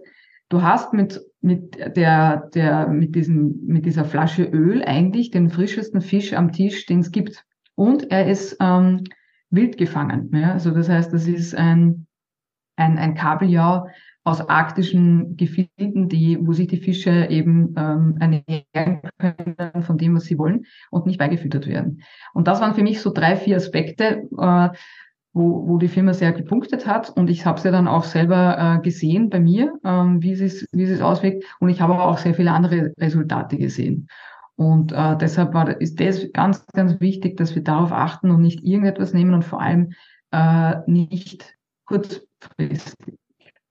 [0.53, 5.99] du hast mit mit der, der, mit diesem, mit dieser Flasche Öl eigentlich den frischesten
[5.99, 7.43] Fisch am Tisch, den es gibt.
[7.75, 9.03] Und er ist ähm,
[9.49, 10.31] wild gefangen.
[10.33, 10.53] Ja?
[10.53, 12.07] Also das heißt, das ist ein,
[12.77, 13.87] ein, ein Kabeljau
[14.23, 20.23] aus arktischen Gefilden, die, wo sich die Fische eben ähm, ernähren können von dem, was
[20.23, 22.03] sie wollen und nicht beigefüttert werden.
[22.33, 24.69] Und das waren für mich so drei, vier Aspekte, äh,
[25.33, 27.09] wo, wo die Firma sehr gepunktet hat.
[27.09, 30.67] Und ich habe es ja dann auch selber äh, gesehen bei mir, ähm, wie, es,
[30.71, 31.43] wie es auswirkt.
[31.59, 34.07] Und ich habe aber auch sehr viele andere Resultate gesehen.
[34.55, 38.63] Und äh, deshalb war, ist das ganz, ganz wichtig, dass wir darauf achten und nicht
[38.63, 39.93] irgendetwas nehmen und vor allem
[40.31, 41.55] äh, nicht
[41.85, 43.17] kurzfristig,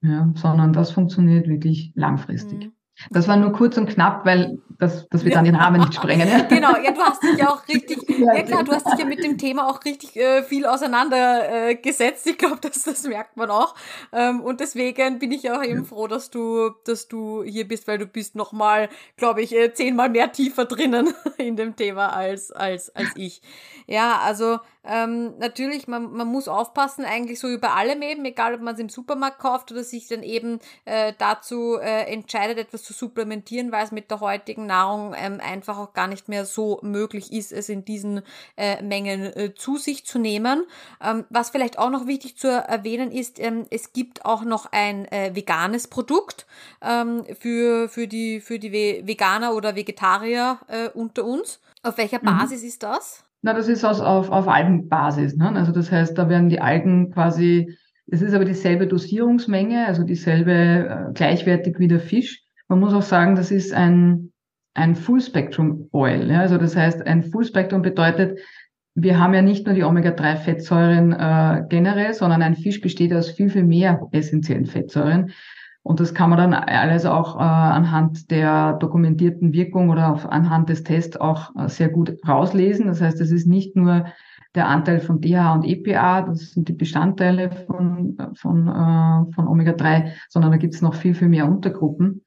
[0.01, 2.65] ja, sondern das funktioniert wirklich langfristig.
[2.67, 2.73] Mhm.
[3.09, 6.27] Das war nur kurz und knapp, weil das, das wird dann den Rahmen nicht sprengen.
[6.27, 6.41] Ja?
[6.43, 9.23] Genau, ja, du hast dich ja auch richtig, ja klar, du hast dich ja mit
[9.23, 12.27] dem Thema auch richtig äh, viel auseinandergesetzt.
[12.27, 13.75] Äh, ich glaube, das, das merkt man auch.
[14.11, 17.97] Ähm, und deswegen bin ich auch eben froh, dass du, dass du hier bist, weil
[17.97, 22.95] du bist nochmal, glaube ich, äh, zehnmal mehr tiefer drinnen in dem Thema als, als,
[22.95, 23.41] als ich.
[23.87, 28.61] Ja, also ähm, natürlich, man, man muss aufpassen, eigentlich so über allem eben, egal ob
[28.61, 32.93] man es im Supermarkt kauft oder sich dann eben äh, dazu äh, entscheidet, etwas zu
[32.93, 37.31] supplementieren, weil es mit der heutigen Nahrung ähm, einfach auch gar nicht mehr so möglich
[37.31, 38.21] ist, es in diesen
[38.57, 40.65] äh, Mengen äh, zu sich zu nehmen.
[41.01, 45.05] Ähm, was vielleicht auch noch wichtig zu erwähnen ist, ähm, es gibt auch noch ein
[45.11, 46.45] äh, veganes Produkt
[46.81, 51.61] ähm, für, für die, für die Veganer oder Vegetarier äh, unter uns.
[51.83, 52.25] Auf welcher mhm.
[52.25, 52.67] Basis mhm.
[52.67, 53.23] ist das?
[53.43, 55.35] Na, das ist aus, auf, auf Algenbasis.
[55.35, 55.51] Ne?
[55.53, 57.77] Also das heißt, da werden die Algen quasi,
[58.07, 62.41] es ist aber dieselbe Dosierungsmenge, also dieselbe äh, gleichwertig wie der Fisch.
[62.69, 64.31] Man muss auch sagen, das ist ein,
[64.73, 66.31] ein Full Spectrum Oil.
[66.31, 66.39] Ja?
[66.39, 68.39] Also das heißt, ein Full Spectrum bedeutet,
[68.95, 73.49] wir haben ja nicht nur die Omega-3-Fettsäuren äh, generell, sondern ein Fisch besteht aus viel,
[73.49, 75.31] viel mehr essentiellen Fettsäuren.
[75.83, 80.69] Und das kann man dann alles auch äh, anhand der dokumentierten Wirkung oder auf, anhand
[80.69, 82.87] des Tests auch äh, sehr gut rauslesen.
[82.87, 84.05] Das heißt, es ist nicht nur
[84.55, 90.11] der Anteil von DHA und EPA, das sind die Bestandteile von, von, äh, von Omega-3,
[90.29, 92.23] sondern da gibt es noch viel, viel mehr Untergruppen.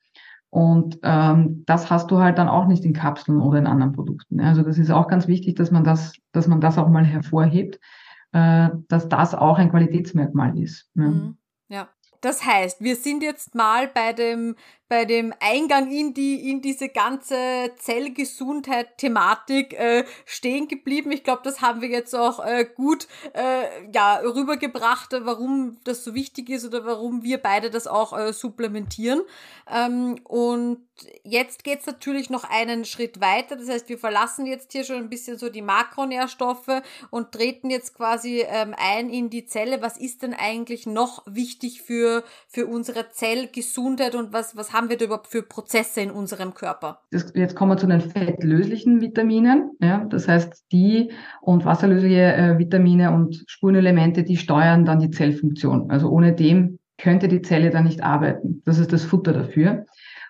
[0.51, 4.41] Und ähm, das hast du halt dann auch nicht in Kapseln oder in anderen Produkten.
[4.41, 7.79] Also das ist auch ganz wichtig, dass man das, dass man das auch mal hervorhebt,
[8.33, 10.91] äh, dass das auch ein Qualitätsmerkmal ist.
[10.95, 11.09] Ja.
[11.09, 11.37] Mhm.
[11.69, 11.89] ja.
[12.27, 14.57] Das heißt, wir sind jetzt mal bei dem
[14.89, 21.11] bei dem Eingang in die in diese ganze Zellgesundheit-Thematik äh, stehen geblieben.
[21.11, 26.15] Ich glaube, das haben wir jetzt auch äh, gut äh, ja rübergebracht, warum das so
[26.15, 29.23] wichtig ist oder warum wir beide das auch äh, supplementieren.
[29.69, 30.79] Ähm, und
[31.25, 33.57] jetzt geht's natürlich noch einen Schritt weiter.
[33.57, 37.95] Das heißt, wir verlassen jetzt hier schon ein bisschen so die Makronährstoffe und treten jetzt
[37.95, 39.83] quasi ähm, ein in die Zelle.
[39.83, 42.16] Was ist denn eigentlich noch wichtig für
[42.49, 47.01] für unsere Zellgesundheit und was was haben wir da überhaupt für Prozesse in unserem Körper?
[47.11, 49.73] Das, jetzt kommen wir zu den fettlöslichen Vitaminen.
[49.81, 55.91] Ja, das heißt, die und wasserlösliche äh, Vitamine und Spurenelemente, die steuern dann die Zellfunktion.
[55.91, 58.63] Also ohne dem könnte die Zelle dann nicht arbeiten.
[58.65, 59.85] Das ist das Futter dafür.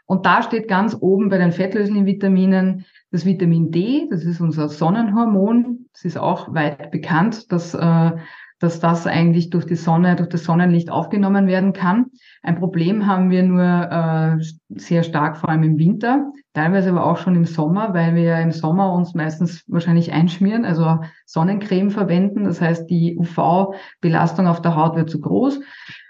[0.07, 4.68] Und da steht ganz oben bei den fettlöslichen Vitaminen das Vitamin D, das ist unser
[4.68, 5.87] Sonnenhormon.
[5.95, 8.12] Es ist auch weit bekannt, dass äh,
[8.59, 12.07] dass das eigentlich durch die Sonne, durch das Sonnenlicht aufgenommen werden kann.
[12.42, 17.18] Ein Problem haben wir nur äh, sehr stark, vor allem im Winter, teilweise aber auch
[17.18, 22.44] schon im Sommer, weil wir im Sommer uns meistens wahrscheinlich einschmieren, also Sonnencreme verwenden.
[22.44, 25.61] Das heißt, die UV-Belastung auf der Haut wird zu groß.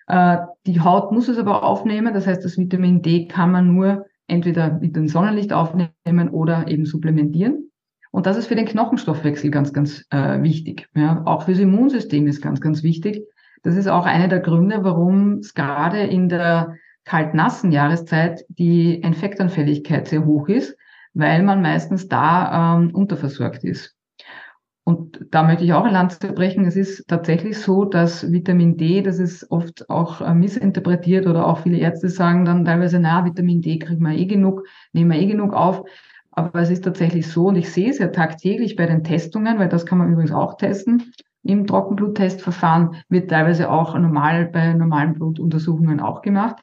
[0.06, 2.14] Äh, die Haut muss es aber aufnehmen.
[2.14, 6.86] Das heißt, das Vitamin D kann man nur entweder mit dem Sonnenlicht aufnehmen oder eben
[6.86, 7.70] supplementieren.
[8.16, 10.88] Und das ist für den Knochenstoffwechsel ganz, ganz äh, wichtig.
[10.94, 13.22] Ja, auch fürs Immunsystem ist ganz, ganz wichtig.
[13.62, 20.08] Das ist auch einer der Gründe, warum es gerade in der kalt-nassen Jahreszeit die Infektanfälligkeit
[20.08, 20.78] sehr hoch ist,
[21.12, 23.94] weil man meistens da ähm, unterversorgt ist.
[24.82, 26.64] Und da möchte ich auch ein Lanze brechen.
[26.64, 31.58] Es ist tatsächlich so, dass Vitamin D, das ist oft auch äh, missinterpretiert oder auch
[31.58, 34.62] viele Ärzte sagen dann teilweise, na, Vitamin D kriegen wir eh genug,
[34.94, 35.84] nehmen wir eh genug auf.
[36.38, 39.70] Aber es ist tatsächlich so, und ich sehe es ja tagtäglich bei den Testungen, weil
[39.70, 41.12] das kann man übrigens auch testen.
[41.42, 46.56] Im Trockenbluttestverfahren wird teilweise auch normal bei normalen Blutuntersuchungen auch gemacht.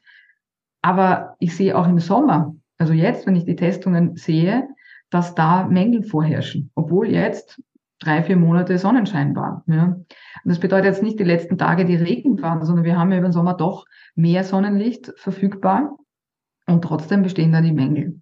[0.84, 4.68] Aber ich sehe auch im Sommer, also jetzt, wenn ich die Testungen sehe,
[5.10, 7.62] dass da Mängel vorherrschen, obwohl jetzt
[8.00, 9.64] drei, vier Monate Sonnenschein war.
[9.68, 9.86] Ja.
[9.86, 10.06] Und
[10.44, 13.30] das bedeutet jetzt nicht die letzten Tage, die Regen waren, sondern wir haben ja über
[13.30, 15.96] den Sommer doch mehr Sonnenlicht verfügbar
[16.68, 18.22] und trotzdem bestehen da die Mängel.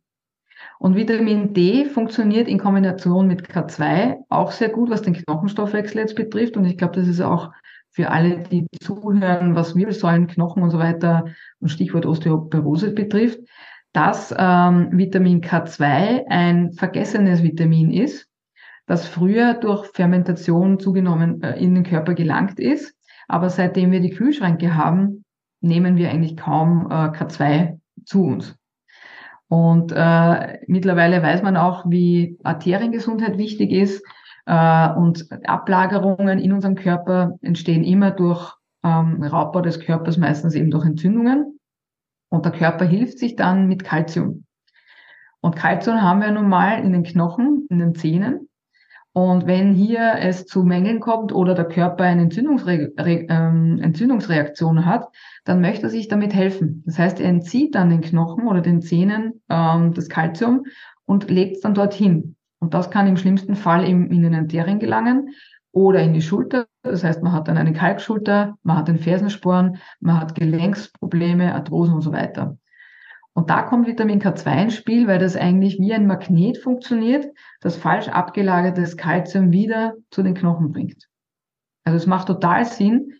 [0.82, 6.16] Und Vitamin D funktioniert in Kombination mit K2 auch sehr gut, was den Knochenstoffwechsel jetzt
[6.16, 6.58] betrifft.
[6.58, 7.52] Und ich glaube, das ist auch
[7.92, 11.26] für alle, die zuhören, was Wirbelsäulen, Knochen und so weiter
[11.60, 13.42] und Stichwort Osteoporose betrifft,
[13.94, 18.28] dass ähm, Vitamin K2 ein vergessenes Vitamin ist,
[18.88, 22.96] das früher durch Fermentation zugenommen äh, in den Körper gelangt ist.
[23.28, 25.26] Aber seitdem wir die Kühlschränke haben,
[25.60, 28.56] nehmen wir eigentlich kaum äh, K2 zu uns.
[29.52, 34.02] Und äh, mittlerweile weiß man auch, wie Arteriengesundheit wichtig ist.
[34.46, 40.72] Äh, und Ablagerungen in unserem Körper entstehen immer durch ähm, Raubbau des Körpers, meistens eben
[40.72, 41.60] durch Entzündungen.
[42.30, 44.46] Und der Körper hilft sich dann mit Kalzium.
[45.42, 48.48] Und Kalzium haben wir nun mal in den Knochen, in den Zähnen.
[49.14, 55.08] Und wenn hier es zu Mängeln kommt oder der Körper eine Entzündungsre ähm, Entzündungsreaktion hat,
[55.44, 56.82] dann möchte er sich damit helfen.
[56.86, 60.66] Das heißt, er entzieht dann den Knochen oder den Zähnen ähm, das Kalzium
[61.06, 62.38] und legt es dann dorthin.
[62.60, 65.32] Und das kann im schlimmsten Fall im, in den Arterien gelangen
[65.74, 66.68] oder in die Schulter.
[66.84, 71.96] Das heißt, man hat dann eine Kalkschulter, man hat den Fersensporn, man hat Gelenksprobleme, Arthrosen
[71.96, 72.58] und so weiter.
[73.34, 77.28] Und da kommt Vitamin K2 ins Spiel, weil das eigentlich wie ein Magnet funktioniert,
[77.62, 81.08] das falsch abgelagertes Kalzium wieder zu den Knochen bringt.
[81.86, 83.14] Also es macht total Sinn,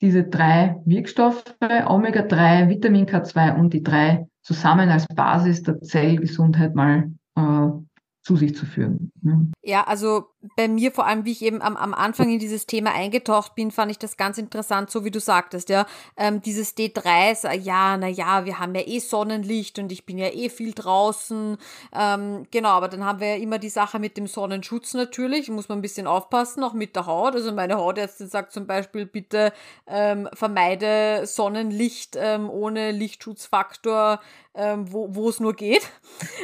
[0.00, 7.12] diese drei Wirkstoffe, Omega-3, Vitamin K2 und die drei zusammen als Basis der Zellgesundheit mal
[7.36, 7.68] äh,
[8.22, 9.12] zu sich zu führen.
[9.20, 9.50] Ne?
[9.62, 12.94] Ja, also bei mir vor allem, wie ich eben am, am Anfang in dieses Thema
[12.94, 15.86] eingetaucht bin, fand ich das ganz interessant, so wie du sagtest, ja.
[16.16, 20.28] Ähm, dieses D3, ja, na ja, wir haben ja eh Sonnenlicht und ich bin ja
[20.28, 21.58] eh viel draußen.
[21.92, 25.68] Ähm, genau, aber dann haben wir ja immer die Sache mit dem Sonnenschutz natürlich, muss
[25.68, 27.34] man ein bisschen aufpassen, auch mit der Haut.
[27.34, 29.52] Also meine Hautärztin sagt zum Beispiel, bitte
[29.86, 34.20] ähm, vermeide Sonnenlicht ähm, ohne Lichtschutzfaktor,
[34.54, 35.88] ähm, wo es nur geht.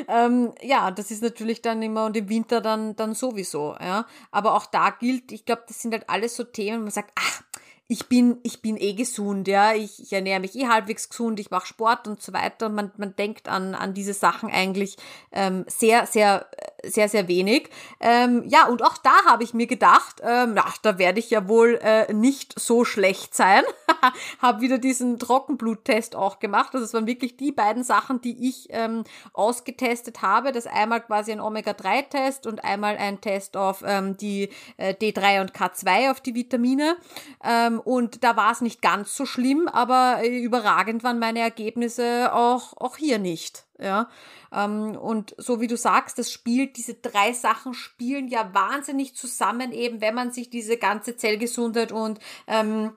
[0.08, 4.06] Ähm, ja, das ist natürlich dann immer und im Winter dann, dann sowieso, ja.
[4.30, 7.42] Aber auch da gilt, ich glaube, das sind halt alles so Themen, man sagt, ach,
[7.88, 11.50] ich bin, ich bin eh gesund, ja, ich, ich ernähre mich eh halbwegs gesund, ich
[11.50, 12.68] mache Sport und so weiter.
[12.68, 14.96] Man, man denkt an, an diese Sachen eigentlich
[15.30, 16.46] ähm, sehr, sehr,
[16.82, 17.70] sehr, sehr wenig.
[18.00, 21.46] Ähm, ja, und auch da habe ich mir gedacht, ähm, na, da werde ich ja
[21.48, 23.62] wohl äh, nicht so schlecht sein.
[24.42, 26.74] habe wieder diesen Trockenbluttest auch gemacht.
[26.74, 30.50] Also es waren wirklich die beiden Sachen, die ich ähm, ausgetestet habe.
[30.50, 35.52] Das einmal quasi ein Omega-3-Test und einmal ein Test auf ähm, die äh, D3 und
[35.52, 36.96] K2 auf die Vitamine.
[37.44, 41.40] Ähm, ähm, und da war es nicht ganz so schlimm, aber äh, überragend waren meine
[41.40, 43.64] Ergebnisse auch, auch hier nicht.
[43.78, 44.08] Ja,
[44.52, 49.72] ähm, und so wie du sagst, das spielt, diese drei Sachen spielen ja wahnsinnig zusammen,
[49.72, 52.92] eben wenn man sich diese ganze Zellgesundheit und ähm,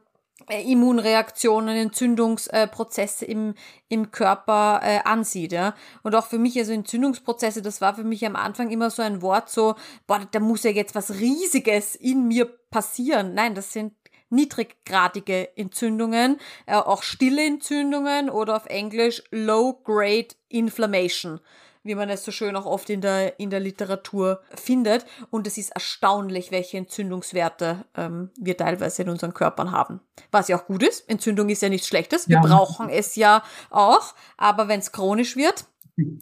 [0.47, 3.55] äh, Immunreaktionen, Entzündungsprozesse im,
[3.89, 5.51] im Körper äh, ansieht.
[5.51, 5.75] Ja?
[6.01, 9.21] Und auch für mich, also Entzündungsprozesse, das war für mich am Anfang immer so ein
[9.21, 9.75] Wort, so,
[10.07, 13.33] boah, da muss ja jetzt was Riesiges in mir passieren.
[13.33, 13.93] Nein, das sind
[14.29, 21.39] niedriggradige Entzündungen, äh, auch stille Entzündungen oder auf Englisch Low-Grade Inflammation
[21.83, 25.05] wie man es so schön auch oft in der, in der Literatur findet.
[25.31, 30.01] Und es ist erstaunlich, welche Entzündungswerte ähm, wir teilweise in unseren Körpern haben.
[30.31, 31.09] Was ja auch gut ist.
[31.09, 32.27] Entzündung ist ja nichts Schlechtes.
[32.27, 32.41] Wir ja.
[32.41, 34.13] brauchen es ja auch.
[34.37, 35.65] Aber wenn es chronisch wird,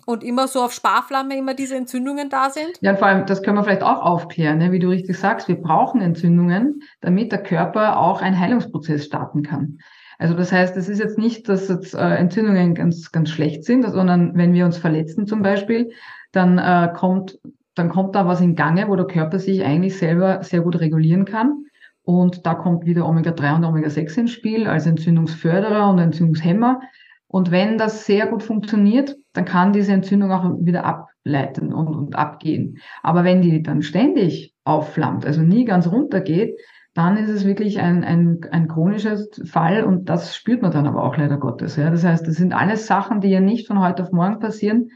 [0.05, 2.73] und immer so auf Sparflamme immer diese Entzündungen da sind?
[2.82, 4.71] Ja, und vor allem, das können wir vielleicht auch aufklären, ne?
[4.71, 9.80] wie du richtig sagst, wir brauchen Entzündungen, damit der Körper auch einen Heilungsprozess starten kann.
[10.19, 13.84] Also das heißt, es ist jetzt nicht, dass jetzt äh, Entzündungen ganz, ganz schlecht sind,
[13.84, 15.91] sondern wenn wir uns verletzen zum Beispiel,
[16.32, 17.39] dann äh, kommt,
[17.75, 21.25] dann kommt da was in Gange, wo der Körper sich eigentlich selber sehr gut regulieren
[21.25, 21.65] kann.
[22.01, 26.80] Und da kommt wieder Omega-3 und Omega-6 ins Spiel als Entzündungsförderer und Entzündungshemmer.
[27.28, 32.15] Und wenn das sehr gut funktioniert, dann kann diese Entzündung auch wieder ableiten und, und
[32.15, 32.78] abgehen.
[33.03, 36.57] Aber wenn die dann ständig aufflammt, also nie ganz runtergeht,
[36.93, 41.03] dann ist es wirklich ein, ein, ein chronischer Fall und das spürt man dann aber
[41.03, 41.75] auch leider Gottes.
[41.75, 41.91] Ja.
[41.91, 44.89] Das heißt, das sind alles Sachen, die ja nicht von heute auf morgen passieren,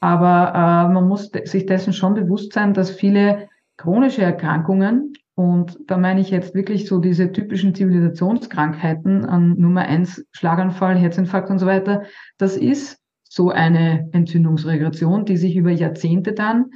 [0.00, 3.48] aber äh, man muss sich dessen schon bewusst sein, dass viele
[3.82, 10.24] chronische Erkrankungen und da meine ich jetzt wirklich so diese typischen Zivilisationskrankheiten an Nummer eins,
[10.30, 12.02] Schlaganfall, Herzinfarkt und so weiter.
[12.38, 16.66] Das ist so eine Entzündungsregression, die sich über Jahrzehnte dann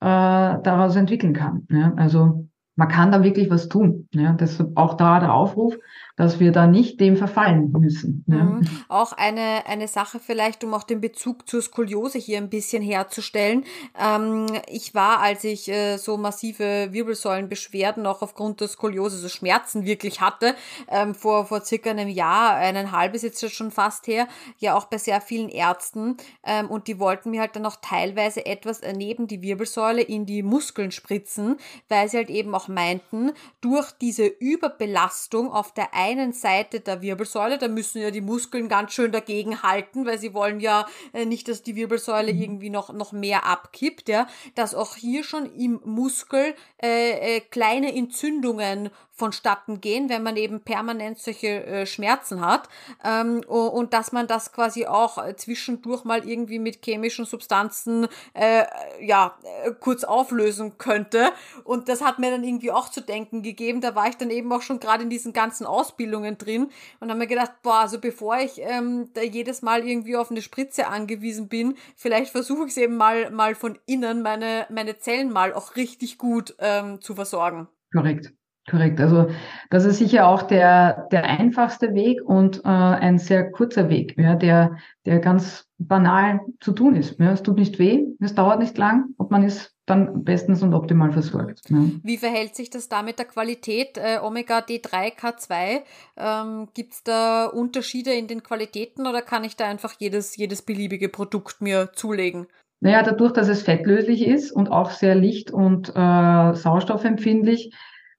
[0.00, 1.68] äh, daraus entwickeln kann.
[1.70, 1.92] Ja?
[1.96, 4.08] Also man kann da wirklich was tun.
[4.12, 4.32] Ja?
[4.32, 5.76] Deshalb auch da der Aufruf,
[6.16, 8.24] dass wir da nicht dem verfallen müssen.
[8.26, 8.44] Ja.
[8.44, 8.68] Mhm.
[8.88, 13.64] Auch eine, eine Sache vielleicht, um auch den Bezug zur Skoliose hier ein bisschen herzustellen.
[13.98, 19.84] Ähm, ich war, als ich äh, so massive Wirbelsäulenbeschwerden auch aufgrund der Skoliose, so Schmerzen
[19.84, 20.54] wirklich hatte,
[20.88, 24.26] ähm, vor, vor circa einem Jahr, eineinhalb ist jetzt schon fast her,
[24.58, 26.16] ja auch bei sehr vielen Ärzten.
[26.44, 30.42] Ähm, und die wollten mir halt dann auch teilweise etwas neben die Wirbelsäule in die
[30.42, 31.56] Muskeln spritzen,
[31.88, 37.58] weil sie halt eben auch meinten, durch diese Überbelastung auf der einen Seite der Wirbelsäule,
[37.58, 41.48] da müssen ja die Muskeln ganz schön dagegen halten, weil sie wollen ja äh, nicht,
[41.48, 42.42] dass die Wirbelsäule mhm.
[42.42, 47.94] irgendwie noch, noch mehr abkippt, ja, dass auch hier schon im Muskel äh, äh, kleine
[47.94, 52.68] Entzündungen vonstatten gehen, wenn man eben permanent solche äh, Schmerzen hat
[53.02, 58.64] ähm, und dass man das quasi auch äh, zwischendurch mal irgendwie mit chemischen Substanzen äh,
[59.00, 61.32] ja äh, kurz auflösen könnte
[61.64, 63.80] und das hat mir dann irgendwie auch zu denken gegeben.
[63.80, 67.18] Da war ich dann eben auch schon gerade in diesen ganzen Ausbildungen drin und habe
[67.18, 71.48] mir gedacht, boah, also bevor ich ähm, da jedes Mal irgendwie auf eine Spritze angewiesen
[71.48, 75.76] bin, vielleicht versuche ich es eben mal mal von innen meine meine Zellen mal auch
[75.76, 77.68] richtig gut ähm, zu versorgen.
[77.92, 78.32] Korrekt.
[78.68, 79.00] Korrekt.
[79.00, 79.28] Also
[79.70, 84.34] das ist sicher auch der, der einfachste Weg und äh, ein sehr kurzer Weg, ja,
[84.34, 87.18] der, der ganz banal zu tun ist.
[87.20, 87.32] Ja.
[87.32, 91.12] Es tut nicht weh, es dauert nicht lang und man ist dann bestens und optimal
[91.12, 91.60] versorgt.
[91.68, 91.78] Ja.
[92.02, 93.98] Wie verhält sich das da mit der Qualität?
[93.98, 95.82] Äh, Omega D3, K2,
[96.16, 100.62] ähm, gibt es da Unterschiede in den Qualitäten oder kann ich da einfach jedes, jedes
[100.62, 102.48] beliebige Produkt mir zulegen?
[102.80, 107.72] Naja, dadurch, dass es fettlöslich ist und auch sehr licht- und äh, sauerstoffempfindlich,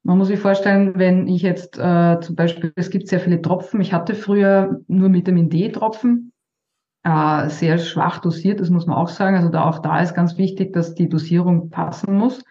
[0.07, 3.81] man muss sich vorstellen, wenn ich jetzt äh, zum Beispiel, es gibt sehr viele Tropfen.
[3.81, 6.31] Ich hatte früher nur Vitamin D-Tropfen,
[7.03, 9.35] äh, sehr schwach dosiert, das muss man auch sagen.
[9.35, 12.41] Also da auch da ist ganz wichtig, dass die Dosierung passen muss.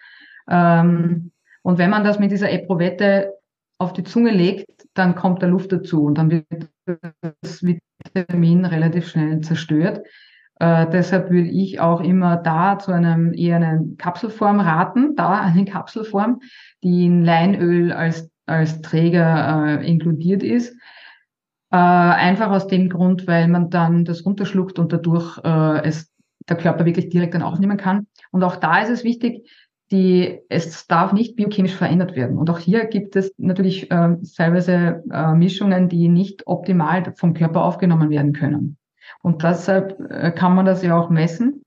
[0.47, 1.31] Ähm,
[1.63, 3.33] und wenn man das mit dieser Eprovette
[3.79, 6.69] auf die Zunge legt, dann kommt da Luft dazu und dann wird
[7.41, 10.05] das Vitamin relativ schnell zerstört.
[10.59, 15.65] Äh, deshalb würde ich auch immer da zu einem eher einen Kapselform raten, da eine
[15.65, 16.41] Kapselform,
[16.83, 20.75] die in Leinöl als, als Träger äh, inkludiert ist.
[21.71, 26.11] Äh, einfach aus dem Grund, weil man dann das runterschluckt und dadurch äh, es
[26.49, 28.07] der Körper wirklich direkt dann aufnehmen kann.
[28.31, 29.49] Und auch da ist es wichtig,
[29.91, 32.37] die, es darf nicht biochemisch verändert werden.
[32.37, 37.63] Und auch hier gibt es natürlich äh, teilweise äh, Mischungen, die nicht optimal vom Körper
[37.63, 38.76] aufgenommen werden können.
[39.27, 41.61] Und deshalb äh, kann man das ja auch messen.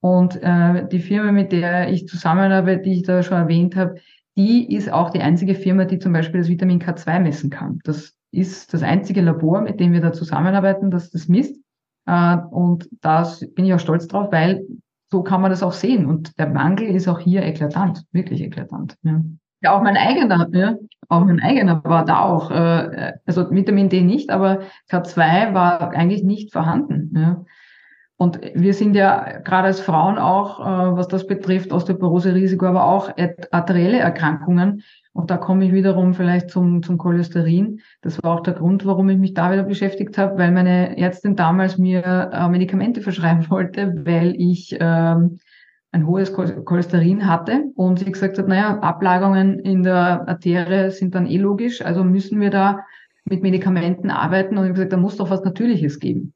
[0.00, 3.94] Und äh, die Firma, mit der ich zusammenarbeite, die ich da schon erwähnt habe,
[4.36, 7.78] die ist auch die einzige Firma, die zum Beispiel das Vitamin K2 messen kann.
[7.84, 11.56] Das ist das einzige Labor, mit dem wir da zusammenarbeiten, das das misst.
[12.04, 14.66] Äh, und da bin ich auch stolz drauf, weil
[15.10, 16.04] so kann man das auch sehen.
[16.04, 18.98] Und der Mangel ist auch hier eklatant, wirklich eklatant.
[19.04, 19.22] Ja,
[19.60, 20.76] ja auch mein eigener, ja,
[21.08, 22.50] auch mein eigener war da auch.
[22.50, 27.12] Äh, also Vitamin D nicht, aber K2 war eigentlich nicht vorhanden.
[27.14, 27.44] Ja.
[28.16, 33.10] Und wir sind ja gerade als Frauen auch, äh, was das betrifft, Osteoporose-Risiko, aber auch
[33.50, 34.82] arterielle Erkrankungen.
[35.12, 37.80] Und da komme ich wiederum vielleicht zum, zum Cholesterin.
[38.02, 41.34] Das war auch der Grund, warum ich mich da wieder beschäftigt habe, weil meine Ärztin
[41.34, 45.38] damals mir äh, Medikamente verschreiben wollte, weil ich ähm,
[45.92, 51.26] ein hohes Cholesterin hatte und sie gesagt hat, naja, Ablagerungen in der Arterie sind dann
[51.26, 52.80] eh logisch, also müssen wir da
[53.24, 56.32] mit Medikamenten arbeiten und ich habe gesagt, da muss doch was Natürliches geben.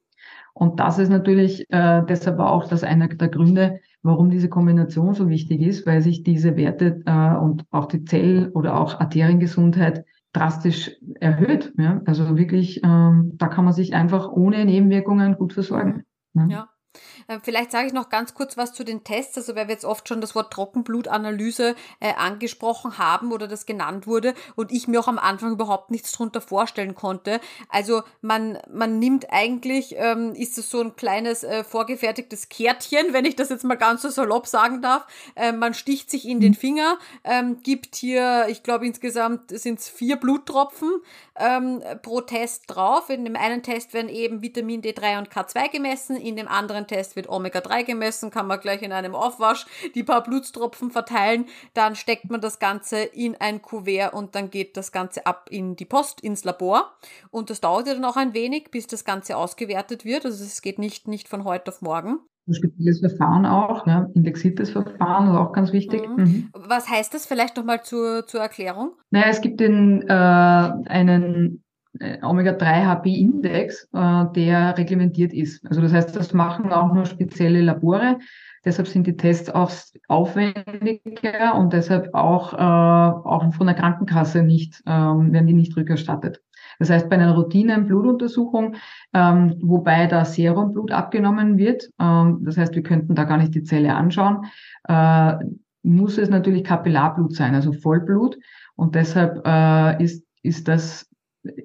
[0.55, 5.29] Und das ist natürlich äh, deshalb auch das einer der Gründe, warum diese Kombination so
[5.29, 10.93] wichtig ist, weil sich diese Werte äh, und auch die Zell- oder auch Arteriengesundheit drastisch
[11.21, 11.73] erhöht.
[11.77, 12.03] Ja?
[12.07, 16.05] Also wirklich, ähm, da kann man sich einfach ohne Nebenwirkungen gut versorgen.
[16.35, 16.49] Ne?
[16.51, 16.69] Ja.
[17.29, 19.85] Äh, vielleicht sage ich noch ganz kurz was zu den Tests, also weil wir jetzt
[19.85, 25.01] oft schon das Wort Trockenblutanalyse äh, angesprochen haben oder das genannt wurde und ich mir
[25.01, 27.41] auch am Anfang überhaupt nichts drunter vorstellen konnte.
[27.69, 33.25] Also man, man nimmt eigentlich, ähm, ist es so ein kleines äh, vorgefertigtes Kärtchen, wenn
[33.25, 35.07] ich das jetzt mal ganz so salopp sagen darf.
[35.35, 36.55] Äh, man sticht sich in den.
[36.65, 40.91] Finger, ähm, gibt hier, ich glaube insgesamt sind es vier Bluttropfen
[41.37, 43.11] ähm, pro Test drauf.
[43.11, 47.14] In dem einen Test werden eben Vitamin D3 und K2 gemessen, in dem anderen Test
[47.17, 52.31] wird Omega-3 gemessen, kann man gleich in einem Aufwasch die paar Blutstropfen verteilen, dann steckt
[52.31, 56.21] man das Ganze in ein Kuvert und dann geht das Ganze ab in die Post,
[56.21, 56.93] ins Labor.
[57.31, 60.25] Und das dauert ja dann auch ein wenig, bis das Ganze ausgewertet wird.
[60.25, 62.19] Also es geht nicht, nicht von heute auf morgen.
[62.47, 64.11] Ein spezielles Verfahren auch, ne?
[64.15, 66.07] indexiertes Verfahren, ist auch ganz wichtig.
[66.07, 66.17] Mhm.
[66.17, 66.49] Mhm.
[66.53, 68.93] Was heißt das vielleicht nochmal zur, zur Erklärung?
[69.11, 71.64] Naja, es gibt den, äh, einen
[72.23, 75.65] Omega-3-HB-Index, äh, der reglementiert ist.
[75.67, 78.19] Also das heißt, das machen auch nur spezielle Labore.
[78.65, 79.71] Deshalb sind die Tests auch
[80.09, 86.41] aufwendiger und deshalb auch, äh, auch von der Krankenkasse nicht, ähm, werden die nicht rückerstattet.
[86.79, 88.77] Das heißt, bei einer Routine-Blutuntersuchung,
[89.13, 93.63] ähm, wobei da Serumblut abgenommen wird, ähm, das heißt, wir könnten da gar nicht die
[93.63, 94.47] Zelle anschauen,
[94.89, 95.35] äh,
[95.83, 98.39] muss es natürlich Kapillarblut sein, also Vollblut.
[98.75, 101.14] Und deshalb äh, ist, ist das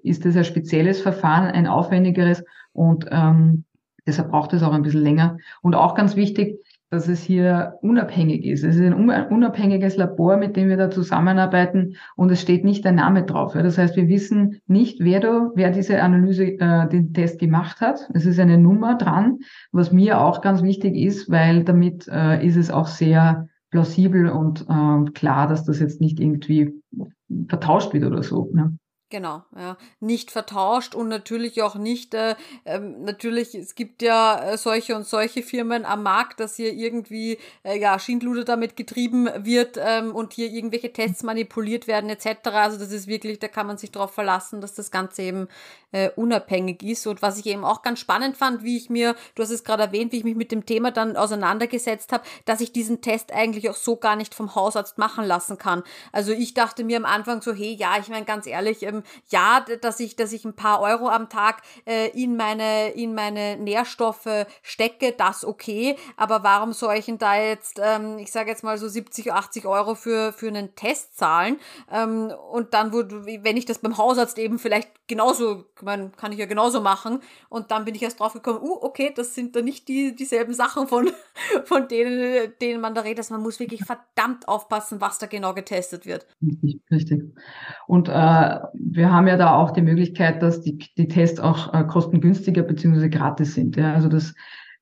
[0.04, 3.66] ist das ein spezielles Verfahren, ein aufwendigeres und ähm,
[4.06, 5.38] deshalb braucht es auch ein bisschen länger.
[5.62, 6.60] Und auch ganz wichtig,
[6.90, 8.64] dass es hier unabhängig ist.
[8.64, 12.94] Es ist ein unabhängiges Labor, mit dem wir da zusammenarbeiten und es steht nicht der
[12.94, 13.54] Name drauf.
[13.54, 18.10] Das heißt, wir wissen nicht, wer, da, wer diese Analyse, äh, den Test gemacht hat.
[18.14, 19.40] Es ist eine Nummer dran,
[19.72, 24.66] was mir auch ganz wichtig ist, weil damit äh, ist es auch sehr plausibel und
[24.68, 26.74] äh, klar, dass das jetzt nicht irgendwie
[27.48, 28.50] vertauscht wird oder so.
[28.52, 28.78] Ne?
[29.12, 29.76] Genau, ja.
[30.00, 35.08] Nicht vertauscht und natürlich auch nicht, äh, ähm, natürlich, es gibt ja äh, solche und
[35.08, 40.34] solche Firmen am Markt, dass hier irgendwie, äh, ja, Schindluder damit getrieben wird ähm, und
[40.34, 42.50] hier irgendwelche Tests manipuliert werden etc.
[42.54, 45.48] Also das ist wirklich, da kann man sich darauf verlassen, dass das Ganze eben
[45.92, 47.08] äh, unabhängig ist.
[47.08, 49.84] Und was ich eben auch ganz spannend fand, wie ich mir, du hast es gerade
[49.84, 53.70] erwähnt, wie ich mich mit dem Thema dann auseinandergesetzt habe, dass ich diesen Test eigentlich
[53.70, 55.84] auch so gar nicht vom Hausarzt machen lassen kann.
[56.12, 58.99] Also ich dachte mir am Anfang so, hey, ja, ich meine ganz ehrlich, ähm,
[59.30, 63.58] ja, dass ich, dass ich ein paar Euro am Tag äh, in meine, in meine
[63.58, 65.96] Nährstoffe stecke, das okay.
[66.18, 69.66] Aber warum soll ich denn da jetzt, ähm, ich sage jetzt mal so 70, 80
[69.66, 71.60] Euro für, für einen Test zahlen?
[71.92, 76.40] Ähm, und dann, wurde, wenn ich das beim Hausarzt eben vielleicht genauso, man kann ich
[76.40, 77.20] ja genauso machen.
[77.50, 80.54] Und dann bin ich erst drauf gekommen, uh, okay, das sind da nicht die, dieselben
[80.54, 81.12] Sachen von,
[81.66, 83.20] von denen, denen man da redet.
[83.20, 86.28] Also man muss wirklich verdammt aufpassen, was da genau getestet wird.
[86.42, 87.36] Richtig, richtig.
[87.90, 91.84] Und äh, wir haben ja da auch die Möglichkeit, dass die, die Tests auch äh,
[91.86, 93.10] kostengünstiger bzw.
[93.10, 93.78] gratis sind.
[93.78, 93.94] Ja.
[93.96, 94.36] Also das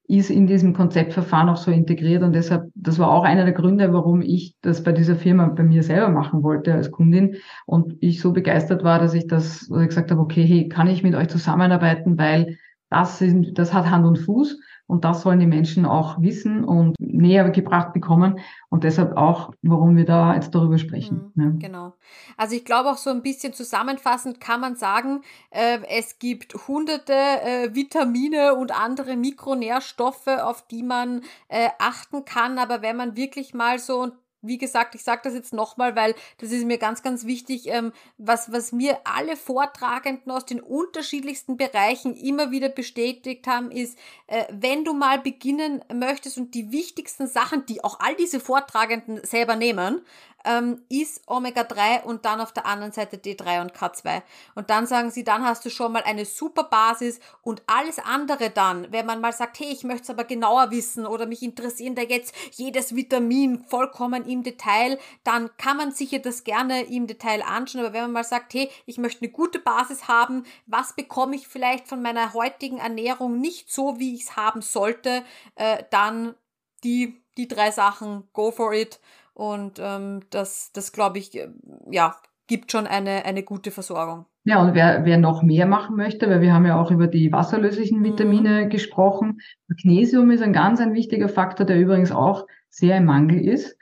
[0.09, 3.93] ist in diesem Konzeptverfahren auch so integriert und deshalb, das war auch einer der Gründe,
[3.93, 7.35] warum ich das bei dieser Firma bei mir selber machen wollte als Kundin
[7.65, 10.87] und ich so begeistert war, dass ich das, dass ich gesagt habe, okay, hey, kann
[10.87, 12.57] ich mit euch zusammenarbeiten, weil
[12.89, 16.95] Das, sind, das hat Hand und Fuß und das sollen die Menschen auch wissen und
[16.99, 18.39] näher gebracht bekommen.
[18.69, 21.31] Und deshalb auch, warum wir da jetzt darüber sprechen.
[21.35, 21.67] Mhm, ja.
[21.67, 21.93] Genau.
[22.37, 25.21] Also ich glaube auch so ein bisschen zusammenfassend kann man sagen,
[25.51, 32.57] äh, es gibt hunderte äh, Vitamine und andere Mikronährstoffe, auf die man äh, achten kann.
[32.57, 34.11] Aber wenn man wirklich mal so,
[34.41, 37.91] wie gesagt, ich sage das jetzt nochmal, weil das ist mir ganz, ganz wichtig, ähm,
[38.17, 44.45] was, was mir alle Vortragenden aus den unterschiedlichsten Bereichen immer wieder bestätigt haben, ist, äh,
[44.49, 49.55] wenn du mal beginnen möchtest und die wichtigsten Sachen, die auch all diese Vortragenden selber
[49.55, 50.01] nehmen,
[50.47, 54.21] ähm, ist Omega-3 und dann auf der anderen Seite D3 und K2.
[54.55, 58.49] Und dann sagen sie, dann hast du schon mal eine super Basis und alles andere
[58.49, 61.95] dann, wenn man mal sagt, hey, ich möchte es aber genauer wissen oder mich interessieren
[61.95, 67.43] da jetzt jedes Vitamin vollkommen im Detail, dann kann man sicher das gerne im Detail
[67.43, 67.81] anschauen.
[67.81, 71.47] Aber wenn man mal sagt, hey, ich möchte eine gute Basis haben, was bekomme ich
[71.47, 75.23] vielleicht von meiner heutigen Ernährung nicht so, wie ich es haben sollte,
[75.55, 76.35] äh, dann
[76.83, 78.99] die, die drei Sachen, go for it.
[79.37, 81.49] Und ähm, das, das glaube ich, äh,
[81.91, 82.15] ja,
[82.47, 84.25] gibt schon eine, eine gute Versorgung.
[84.45, 87.31] Ja, und wer, wer noch mehr machen möchte, weil wir haben ja auch über die
[87.31, 88.69] wasserlöslichen Vitamine mhm.
[88.69, 89.37] gesprochen.
[89.67, 93.77] Magnesium ist ein ganz ein wichtiger Faktor, der übrigens auch sehr im Mangel ist.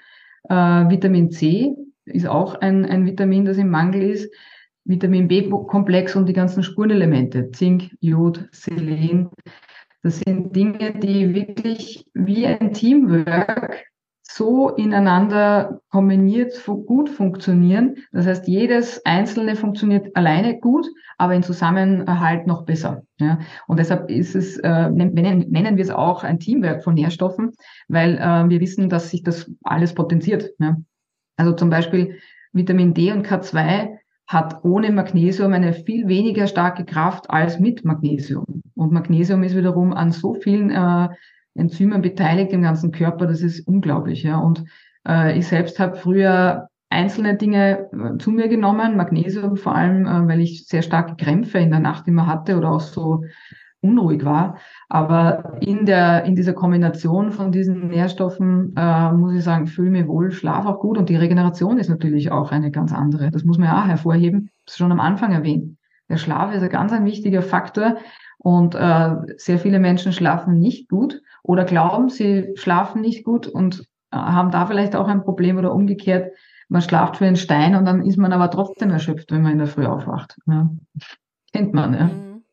[0.50, 4.30] Äh, Vitamin C ist auch ein, ein Vitamin, das im Mangel ist.
[4.84, 9.30] Vitamin B-Komplex und die ganzen Spurenelemente, Zink, Jod, Selen.
[10.04, 13.86] Das sind Dinge, die wirklich wie ein Teamwork
[14.36, 16.52] so ineinander kombiniert
[16.86, 17.96] gut funktionieren.
[18.12, 23.04] Das heißt, jedes einzelne funktioniert alleine gut, aber in Zusammenhalt noch besser.
[23.18, 23.40] Ja?
[23.68, 27.54] Und deshalb ist es, äh, nennen, wir es auch ein Teamwerk von Nährstoffen,
[27.88, 30.52] weil äh, wir wissen, dass sich das alles potenziert.
[30.60, 30.76] Ja?
[31.38, 32.18] Also zum Beispiel
[32.52, 38.64] Vitamin D und K2 hat ohne Magnesium eine viel weniger starke Kraft als mit Magnesium.
[38.74, 41.08] Und Magnesium ist wiederum an so vielen äh,
[41.56, 44.24] Enzymen beteiligt im ganzen Körper, das ist unglaublich.
[44.24, 44.38] Ja.
[44.38, 44.66] Und
[45.08, 50.28] äh, ich selbst habe früher einzelne Dinge äh, zu mir genommen, Magnesium vor allem, äh,
[50.28, 53.24] weil ich sehr starke Krämpfe in der Nacht immer hatte oder auch so
[53.82, 54.58] unruhig war.
[54.90, 60.08] Aber in der in dieser Kombination von diesen Nährstoffen äh, muss ich sagen, fühle mich
[60.08, 63.32] wohl, schlaf auch gut und die Regeneration ist natürlich auch eine ganz andere.
[63.32, 64.50] Das muss man ja auch hervorheben.
[64.66, 65.78] Das schon am Anfang erwähnt.
[66.10, 67.98] Der Schlaf ist ein ganz ein wichtiger Faktor
[68.38, 73.82] und äh, sehr viele Menschen schlafen nicht gut oder glauben, sie schlafen nicht gut und
[74.12, 76.34] äh, haben da vielleicht auch ein Problem oder umgekehrt,
[76.68, 79.60] man schlaft für einen Stein und dann ist man aber trotzdem erschöpft, wenn man in
[79.60, 80.36] der Früh aufwacht.
[80.48, 80.70] Ja.
[81.54, 82.06] Kennt man, ja.
[82.06, 82.44] Mhm.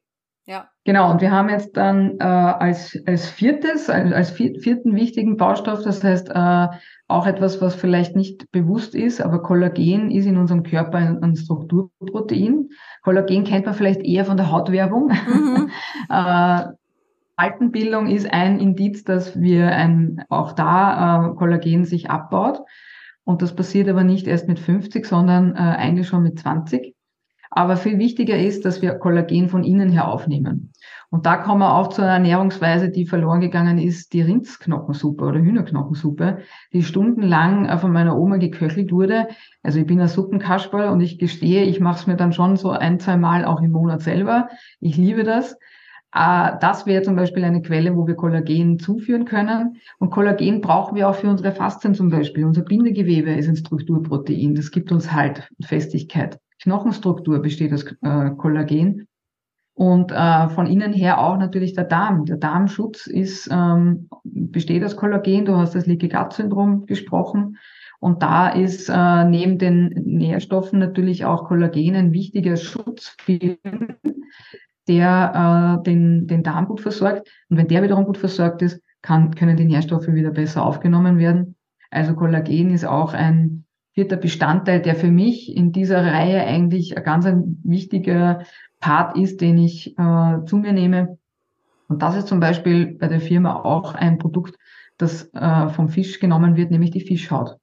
[0.44, 0.68] Ja.
[0.84, 5.84] Genau, und wir haben jetzt dann äh, als, als viertes, als, als vierten wichtigen Baustoff,
[5.84, 6.66] das heißt äh,
[7.06, 11.36] auch etwas, was vielleicht nicht bewusst ist, aber Kollagen ist in unserem Körper ein, ein
[11.36, 12.70] Strukturprotein.
[13.02, 15.08] Kollagen kennt man vielleicht eher von der Hautwerbung.
[15.08, 15.70] Mhm.
[16.10, 16.62] äh,
[17.36, 22.60] Altenbildung ist ein Indiz, dass wir ein, auch da äh, Kollagen sich abbaut.
[23.24, 26.94] Und das passiert aber nicht erst mit 50, sondern äh, eigentlich schon mit 20.
[27.54, 30.72] Aber viel wichtiger ist, dass wir Kollagen von innen her aufnehmen.
[31.10, 35.38] Und da kommen wir auch zu einer Ernährungsweise, die verloren gegangen ist, die Rindsknochensuppe oder
[35.38, 36.38] Hühnerknochensuppe,
[36.72, 39.28] die stundenlang äh, von meiner Oma geköchelt wurde.
[39.62, 42.70] Also ich bin ein Suppenkasperl und ich gestehe, ich mache es mir dann schon so
[42.70, 44.48] ein, zwei Mal auch im Monat selber.
[44.80, 45.58] Ich liebe das.
[46.14, 49.76] Äh, das wäre zum Beispiel eine Quelle, wo wir Kollagen zuführen können.
[49.98, 52.44] Und Kollagen brauchen wir auch für unsere Faszien zum Beispiel.
[52.44, 54.54] Unser Bindegewebe ist ein Strukturprotein.
[54.54, 56.38] Das gibt uns halt Festigkeit.
[56.62, 59.08] Knochenstruktur besteht aus äh, Kollagen.
[59.74, 62.26] Und äh, von innen her auch natürlich der Darm.
[62.26, 65.46] Der Darmschutz ist, ähm, besteht aus Kollagen.
[65.46, 67.56] Du hast das Leaky Gut Syndrom gesprochen.
[67.98, 73.58] Und da ist äh, neben den Nährstoffen natürlich auch Kollagen ein wichtiger Schutzfilm,
[74.88, 77.28] der äh, den, den Darm gut versorgt.
[77.48, 81.56] Und wenn der wiederum gut versorgt ist, kann, können die Nährstoffe wieder besser aufgenommen werden.
[81.90, 87.04] Also Kollagen ist auch ein vierter Bestandteil, der für mich in dieser Reihe eigentlich ein
[87.04, 88.44] ganz ein wichtiger
[88.80, 91.18] Part ist, den ich äh, zu mir nehme.
[91.88, 94.56] Und das ist zum Beispiel bei der Firma auch ein Produkt,
[94.96, 97.58] das äh, vom Fisch genommen wird, nämlich die Fischhaut.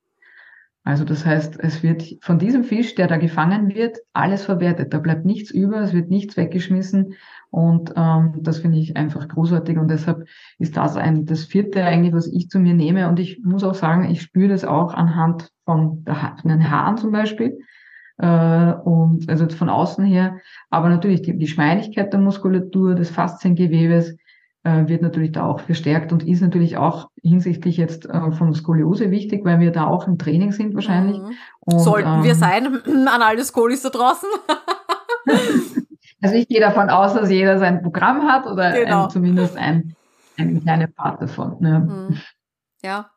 [0.90, 4.92] Also das heißt, es wird von diesem Fisch, der da gefangen wird, alles verwertet.
[4.92, 7.14] Da bleibt nichts über, es wird nichts weggeschmissen.
[7.52, 9.78] Und ähm, das finde ich einfach großartig.
[9.78, 10.28] Und deshalb
[10.58, 13.08] ist das ein, das vierte eigentlich, was ich zu mir nehme.
[13.08, 16.98] Und ich muss auch sagen, ich spüre das auch anhand von, ha von den Haaren
[16.98, 17.60] zum Beispiel.
[18.18, 20.40] Äh, und also von außen her.
[20.72, 24.18] Aber natürlich die, die Schmeidigkeit der Muskulatur, des Fasziengewebes,
[24.64, 29.46] wird natürlich da auch verstärkt und ist natürlich auch hinsichtlich jetzt äh, von Skoliose wichtig,
[29.46, 31.18] weil wir da auch im Training sind wahrscheinlich.
[31.18, 31.32] Mhm.
[31.62, 34.30] Und, Sollten ähm, wir sein an alle Skolis da draußen.
[36.22, 39.06] Also ich gehe davon aus, dass jeder sein Programm hat oder genau.
[39.06, 39.96] ein, zumindest ein,
[40.38, 41.58] eine kleine Part davon.
[41.60, 41.80] Ne?
[41.80, 42.22] Mhm.
[42.84, 43.10] Ja.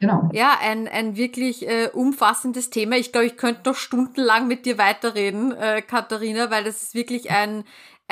[0.00, 0.28] Genau.
[0.32, 2.96] Ja, ein, ein wirklich äh, umfassendes Thema.
[2.96, 7.30] Ich glaube, ich könnte noch stundenlang mit dir weiterreden, äh, Katharina, weil das ist wirklich
[7.30, 7.62] ein,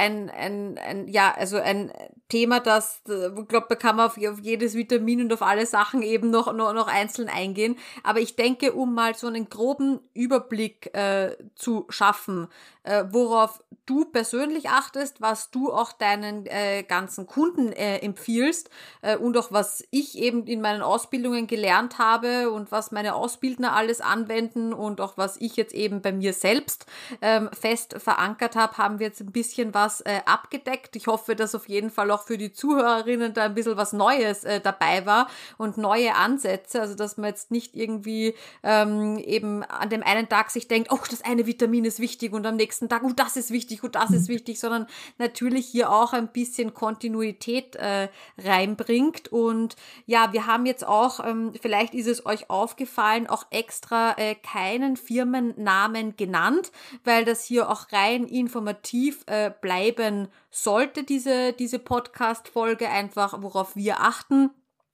[0.01, 1.93] ein, ein, ein, ja, also ein
[2.29, 5.67] Thema, das, äh, ich glaube, da kann man auf, auf, jedes Vitamin und auf alle
[5.67, 7.77] Sachen eben noch, noch, noch einzeln eingehen.
[8.03, 12.49] Aber ich denke, um mal so einen groben Überblick äh, zu schaffen,
[12.83, 18.71] äh, worauf du persönlich achtest, was du auch deinen äh, ganzen Kunden äh, empfiehlst
[19.03, 23.75] äh, und auch was ich eben in meinen Ausbildungen gelernt habe und was meine Ausbildner
[23.75, 26.87] alles anwenden und auch was ich jetzt eben bei mir selbst
[27.21, 30.95] ähm, fest verankert habe, haben wir jetzt ein bisschen was äh, abgedeckt.
[30.95, 34.45] Ich hoffe, dass auf jeden Fall auch für die Zuhörerinnen da ein bisschen was Neues
[34.45, 39.91] äh, dabei war und neue Ansätze, also dass man jetzt nicht irgendwie ähm, eben an
[39.91, 43.03] dem einen Tag sich denkt, oh, das eine Vitamin ist wichtig und am nächsten Tag,
[43.05, 44.35] oh, das ist wichtig, oh, das ist mhm.
[44.35, 44.87] wichtig, sondern
[45.19, 48.09] natürlich hier auch ein bisschen Kontinuität äh,
[48.39, 49.33] reinbringt.
[49.33, 49.77] Und
[50.07, 54.97] ja, wir haben jetzt auch, ähm, vielleicht ist es euch aufgefallen, auch extra äh, keinen
[54.97, 56.71] Firmennamen genannt,
[57.05, 59.51] weil das hier auch rein informativ äh,
[59.81, 64.51] bleiben sollte, diese, diese Podcast-Folge, einfach worauf wir achten.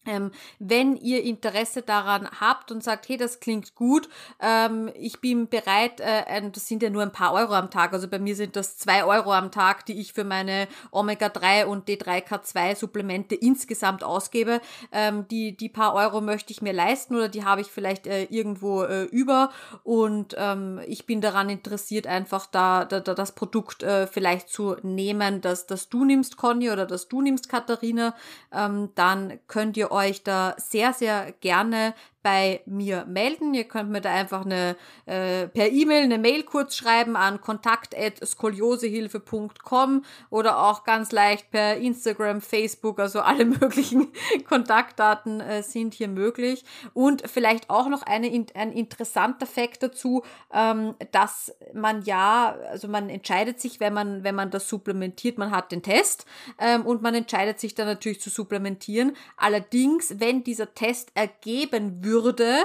[0.06, 4.08] Ähm, wenn ihr Interesse daran habt und sagt, hey, das klingt gut,
[4.40, 8.08] ähm, ich bin bereit, äh, das sind ja nur ein paar Euro am Tag, also
[8.08, 13.34] bei mir sind das zwei Euro am Tag, die ich für meine Omega-3 und D3K2-Supplemente
[13.34, 14.60] insgesamt ausgebe.
[14.92, 18.24] Ähm, die, die paar Euro möchte ich mir leisten oder die habe ich vielleicht äh,
[18.24, 19.50] irgendwo äh, über.
[19.84, 24.76] Und ähm, ich bin daran interessiert, einfach da, da, da das Produkt äh, vielleicht zu
[24.82, 28.14] nehmen, dass, dass du nimmst, Conny, oder dass du nimmst, Katharina,
[28.52, 31.94] ähm, dann könnt ihr euch da sehr, sehr gerne
[32.26, 33.54] bei mir melden.
[33.54, 34.74] Ihr könnt mir da einfach eine
[35.04, 42.40] äh, per E-Mail eine Mail kurz schreiben an kontakt@skoliosehilfe.com oder auch ganz leicht per Instagram,
[42.40, 44.08] Facebook, also alle möglichen
[44.48, 46.64] Kontaktdaten äh, sind hier möglich.
[46.94, 53.08] Und vielleicht auch noch eine, ein interessanter Fakt dazu, ähm, dass man ja, also man
[53.08, 56.26] entscheidet sich, wenn man, wenn man das supplementiert, man hat den Test
[56.58, 59.16] ähm, und man entscheidet sich dann natürlich zu supplementieren.
[59.36, 62.56] Allerdings, wenn dieser Test ergeben würde, würde,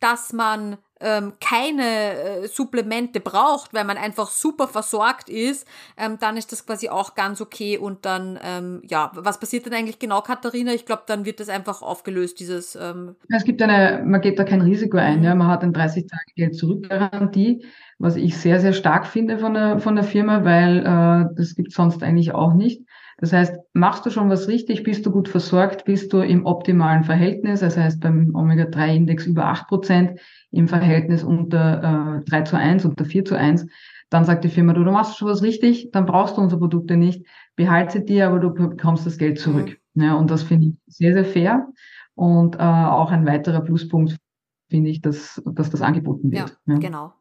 [0.00, 5.66] dass man ähm, keine äh, Supplemente braucht, weil man einfach super versorgt ist,
[5.98, 7.76] ähm, dann ist das quasi auch ganz okay.
[7.76, 10.72] Und dann, ähm, ja, was passiert denn eigentlich genau, Katharina?
[10.72, 12.76] Ich glaube, dann wird das einfach aufgelöst, dieses.
[12.76, 15.34] Ähm es gibt eine, man geht da kein Risiko ein, ja.
[15.34, 17.66] Man hat eine 30 Tage Geld zurück Garantie,
[17.98, 21.72] was ich sehr, sehr stark finde von der, von der Firma, weil äh, das gibt
[21.72, 22.85] sonst eigentlich auch nicht.
[23.18, 27.02] Das heißt, machst du schon was richtig, bist du gut versorgt, bist du im optimalen
[27.04, 30.20] Verhältnis, das heißt beim Omega-3-Index über 8 Prozent,
[30.50, 33.66] im Verhältnis unter äh, 3 zu 1, unter 4 zu 1,
[34.10, 36.96] dann sagt die Firma, du, du machst schon was richtig, dann brauchst du unsere Produkte
[36.96, 37.26] nicht,
[37.56, 39.78] behalte sie dir, aber du bekommst das Geld zurück.
[39.94, 40.02] Mhm.
[40.02, 41.68] Ja, und das finde ich sehr, sehr fair.
[42.14, 44.16] Und äh, auch ein weiterer Pluspunkt
[44.68, 46.56] finde ich, dass, dass das angeboten wird.
[46.66, 46.78] Ja, ja.
[46.78, 47.12] genau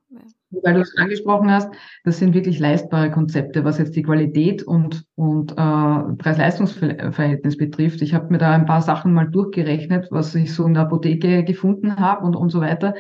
[0.63, 1.69] weil du es angesprochen hast,
[2.03, 8.01] das sind wirklich leistbare Konzepte, was jetzt die Qualität und, und äh, Preis-Leistungs-Verhältnis betrifft.
[8.01, 11.43] Ich habe mir da ein paar Sachen mal durchgerechnet, was ich so in der Apotheke
[11.43, 12.93] gefunden habe und, und so weiter.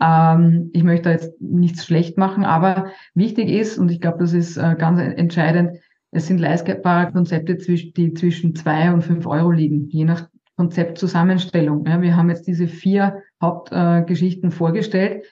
[0.00, 4.32] Ähm, ich möchte da jetzt nichts schlecht machen, aber wichtig ist, und ich glaube, das
[4.32, 5.78] ist äh, ganz entscheidend,
[6.10, 11.84] es sind leistbare Konzepte, die zwischen zwei und fünf Euro liegen, je nach Konzeptzusammenstellung.
[11.86, 15.24] Ja, wir haben jetzt diese vier Hauptgeschichten äh, vorgestellt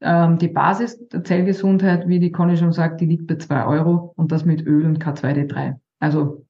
[0.00, 4.12] ähm, die Basis der Zellgesundheit, wie die Conny schon sagt, die liegt bei zwei Euro
[4.16, 5.76] und das mit Öl und K2D3.
[5.98, 6.44] Also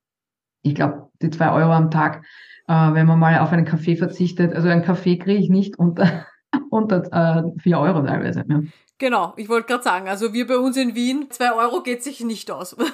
[0.63, 2.25] ich glaube, die zwei Euro am Tag,
[2.67, 6.27] äh, wenn man mal auf einen Kaffee verzichtet, also einen Kaffee kriege ich nicht unter,
[6.71, 8.45] unter äh, vier Euro teilweise.
[8.49, 8.61] Ja.
[8.99, 12.23] Genau, ich wollte gerade sagen, also wir bei uns in Wien, zwei Euro geht sich
[12.25, 12.77] nicht aus.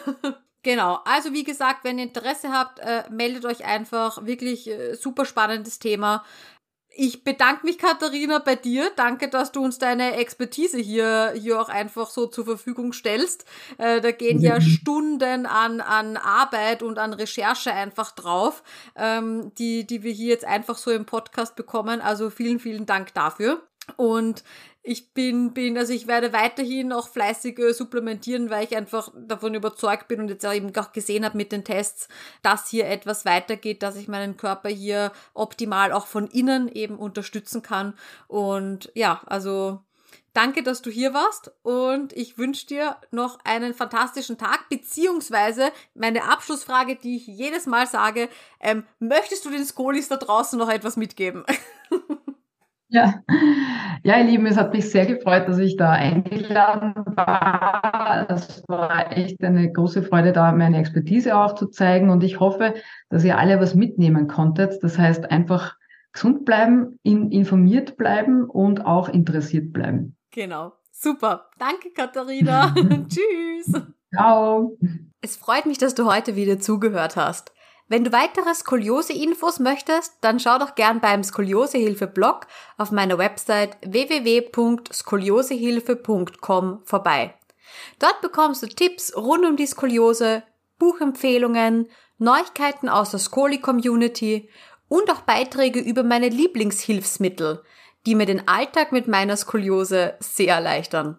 [0.64, 4.24] Genau, also wie gesagt, wenn ihr Interesse habt, äh, meldet euch einfach.
[4.24, 6.24] Wirklich äh, super spannendes Thema.
[6.96, 8.90] Ich bedanke mich, Katharina, bei dir.
[8.94, 13.44] Danke, dass du uns deine Expertise hier, hier auch einfach so zur Verfügung stellst.
[13.78, 18.62] Äh, da gehen ja Stunden an, an Arbeit und an Recherche einfach drauf,
[18.94, 22.00] ähm, die, die wir hier jetzt einfach so im Podcast bekommen.
[22.00, 23.62] Also vielen, vielen Dank dafür.
[23.96, 24.44] Und
[24.86, 29.54] ich bin, bin, also ich werde weiterhin auch fleißig äh, supplementieren, weil ich einfach davon
[29.54, 32.06] überzeugt bin und jetzt auch eben auch gesehen habe mit den Tests,
[32.42, 37.62] dass hier etwas weitergeht, dass ich meinen Körper hier optimal auch von innen eben unterstützen
[37.62, 37.94] kann.
[38.28, 39.80] Und ja, also
[40.34, 46.24] danke, dass du hier warst und ich wünsche dir noch einen fantastischen Tag, beziehungsweise meine
[46.30, 48.28] Abschlussfrage, die ich jedes Mal sage,
[48.60, 51.42] ähm, möchtest du den Skolis da draußen noch etwas mitgeben?
[52.94, 53.24] Ja.
[54.04, 58.24] ja, ihr Lieben, es hat mich sehr gefreut, dass ich da eingeladen war.
[58.30, 62.10] Es war echt eine große Freude, da meine Expertise auch zu zeigen.
[62.10, 62.74] Und ich hoffe,
[63.10, 64.80] dass ihr alle was mitnehmen konntet.
[64.84, 65.76] Das heißt, einfach
[66.12, 70.16] gesund bleiben, in, informiert bleiben und auch interessiert bleiben.
[70.30, 70.74] Genau.
[70.92, 71.50] Super.
[71.58, 72.72] Danke, Katharina.
[73.08, 73.72] Tschüss.
[74.14, 74.78] Ciao.
[75.20, 77.52] Es freut mich, dass du heute wieder zugehört hast.
[77.86, 82.46] Wenn du weitere Skoliose-Infos möchtest, dann schau doch gern beim Skoliosehilfe-Blog
[82.78, 87.34] auf meiner Website www.skoliosehilfe.com vorbei.
[87.98, 90.44] Dort bekommst du Tipps rund um die Skoliose,
[90.78, 94.48] Buchempfehlungen, Neuigkeiten aus der Skoli-Community
[94.88, 97.62] und auch Beiträge über meine Lieblingshilfsmittel,
[98.06, 101.18] die mir den Alltag mit meiner Skoliose sehr erleichtern.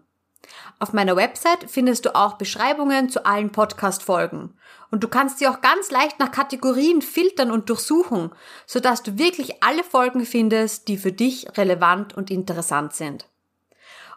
[0.79, 4.57] Auf meiner Website findest du auch Beschreibungen zu allen Podcast-Folgen.
[4.91, 8.31] Und du kannst sie auch ganz leicht nach Kategorien filtern und durchsuchen,
[8.65, 13.27] sodass du wirklich alle Folgen findest, die für dich relevant und interessant sind.